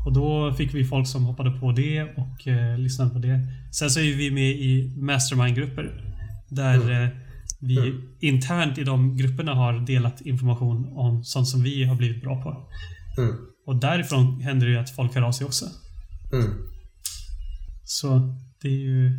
Och 0.05 0.13
då 0.13 0.53
fick 0.53 0.73
vi 0.73 0.85
folk 0.85 1.07
som 1.07 1.23
hoppade 1.25 1.51
på 1.59 1.71
det 1.71 2.03
och 2.03 2.47
eh, 2.47 2.77
lyssnade 2.79 3.09
på 3.11 3.19
det. 3.19 3.47
Sen 3.71 3.89
så 3.89 3.99
är 3.99 4.15
vi 4.15 4.31
med 4.31 4.51
i 4.51 4.93
mastermind-grupper 4.97 6.15
där 6.49 6.75
Mm. 6.81 7.03
eh, 7.03 7.09
vi 7.59 7.77
Mm. 7.77 8.01
internt 8.19 8.77
i 8.77 8.83
de 8.83 9.17
grupperna 9.17 9.53
har 9.53 9.79
delat 9.85 10.21
information 10.21 10.85
om 10.97 11.23
sånt 11.23 11.47
som 11.47 11.63
vi 11.63 11.83
har 11.83 11.95
blivit 11.95 12.21
bra 12.21 12.41
på. 12.43 12.69
Mm. 13.21 13.35
Och 13.65 13.75
därifrån 13.75 14.41
händer 14.41 14.65
det 14.67 14.71
ju 14.73 14.79
att 14.79 14.89
folk 14.89 15.15
hör 15.15 15.21
av 15.21 15.31
sig 15.31 15.45
också. 15.45 15.65
Mm. 16.33 16.53
Så 17.83 18.35
det 18.61 18.67
är 18.67 18.71
ju... 18.79 19.09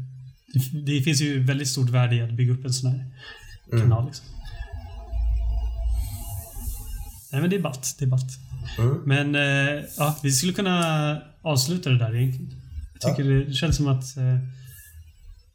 Det, 0.54 0.80
det 0.92 1.00
finns 1.02 1.20
ju 1.20 1.42
väldigt 1.44 1.68
stort 1.68 1.88
värde 1.90 2.16
i 2.16 2.20
att 2.22 2.32
bygga 2.32 2.52
upp 2.52 2.64
en 2.64 2.72
sån 2.72 2.90
här 2.90 3.04
Mm. 3.72 3.82
kanal. 3.82 4.06
Liksom. 4.06 4.26
Nej 7.32 7.40
men 7.40 7.50
det 7.50 7.56
är 7.56 7.60
ballt. 7.60 7.96
Det 7.98 8.04
är 8.04 8.08
ballt. 8.08 8.38
Mm. 8.78 9.02
Men 9.06 9.34
eh, 9.34 9.84
ja, 9.96 10.16
vi 10.22 10.32
skulle 10.32 10.52
kunna 10.52 11.22
avsluta 11.42 11.90
det 11.90 11.98
där 11.98 12.16
egentligen. 12.16 12.52
Jag 13.00 13.10
tycker 13.10 13.30
det, 13.30 13.44
det 13.44 13.52
känns 13.52 13.76
som 13.76 13.88
att 13.88 14.16
eh, 14.16 14.38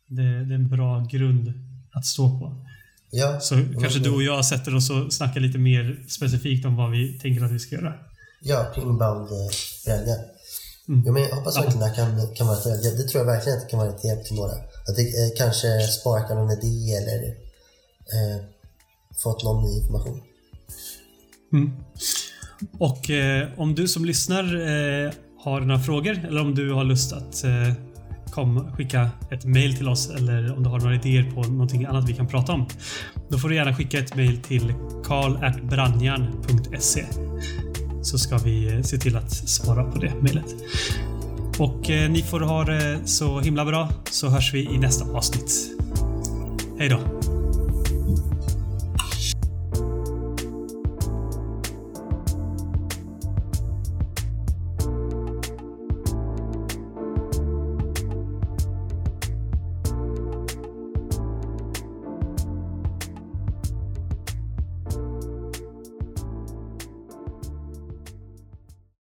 det, 0.08 0.46
det 0.46 0.54
är 0.54 0.60
en 0.60 0.70
bra 0.70 1.08
grund 1.12 1.54
att 1.92 2.06
stå 2.06 2.40
på. 2.40 2.66
Ja. 3.12 3.40
Så 3.40 3.56
kanske 3.82 4.00
du 4.00 4.10
och 4.10 4.24
jag 4.24 4.46
sätter 4.46 4.76
oss 4.76 4.90
och 4.90 5.14
snackar 5.14 5.42
lite 5.42 5.58
mer 5.58 6.04
specifikt 6.10 6.66
om 6.66 6.76
vad 6.76 6.92
vi 6.92 7.20
tänker 7.20 7.46
att 7.46 7.52
vi 7.52 7.60
ska 7.60 7.76
göra. 7.76 7.94
Ja, 8.42 8.72
kring 8.76 8.84
inbound-bränningar. 8.84 10.20
Mm. 10.88 11.04
Ja, 11.06 11.12
men 11.12 11.22
jag 11.22 11.36
hoppas 11.36 11.58
verkligen 11.58 11.80
det 11.80 11.86
här 11.86 11.96
kan, 11.96 12.36
kan 12.36 12.48
vara 12.48 12.58
till. 12.58 12.72
Det 12.72 13.04
tror 13.04 13.26
jag 13.26 13.34
verkligen 13.34 13.58
att 13.58 13.64
det 13.64 13.70
kan 13.70 13.80
vara 13.80 13.92
till 13.92 14.10
hjälp 14.10 14.26
till 14.26 14.36
några. 14.36 14.54
Att 14.88 14.96
det 14.96 15.02
eh, 15.02 15.30
kanske 15.38 15.68
sparkar 15.88 16.36
någon 16.36 16.52
idé 16.52 16.94
eller 16.94 17.28
eh, 18.16 18.44
fått 19.24 19.44
någon 19.44 19.64
ny 19.66 19.78
information. 19.78 20.22
Mm. 21.54 21.72
Och 22.80 23.10
eh, 23.10 23.48
om 23.58 23.76
du 23.76 23.88
som 23.88 24.06
lyssnar 24.06 24.44
eh, 24.44 25.12
har 25.44 25.62
några 25.62 25.80
frågor 25.80 26.20
eller 26.28 26.42
om 26.42 26.56
du 26.56 26.74
har 26.74 26.84
lust 26.84 27.14
att 27.14 27.44
eh, 27.44 27.74
kom, 28.32 28.74
skicka 28.74 29.10
ett 29.32 29.46
mail 29.46 29.78
till 29.78 29.90
oss 29.90 30.10
eller 30.10 30.58
om 30.58 30.64
du 30.64 30.70
har 30.70 30.80
några 30.80 30.96
idéer 30.96 31.32
på 31.32 31.42
någonting 31.42 31.86
annat 31.86 32.10
vi 32.10 32.14
kan 32.14 32.28
prata 32.28 32.54
om. 32.54 32.66
Då 33.30 33.38
får 33.38 33.50
du 33.50 33.56
gärna 33.56 33.76
skicka 33.76 34.00
ett 34.00 34.16
mail 34.16 34.38
till 34.38 34.74
karl.brandjan.se 35.04 37.06
så 38.02 38.18
ska 38.18 38.38
vi 38.38 38.74
eh, 38.74 38.82
se 38.82 38.98
till 38.98 39.18
att 39.18 39.32
svara 39.32 39.84
på 39.84 40.00
det 40.00 40.14
mejlet. 40.22 40.56
Och 41.60 41.90
eh, 41.90 42.12
ni 42.12 42.22
får 42.22 42.40
ha 42.40 42.64
det 42.64 43.00
så 43.06 43.40
himla 43.40 43.66
bra 43.66 43.90
så 44.12 44.30
hörs 44.30 44.54
vi 44.54 44.66
i 44.66 44.78
nästa 44.78 45.06
avsnitt. 45.06 45.52
Hej 46.80 46.90
då! 46.90 47.23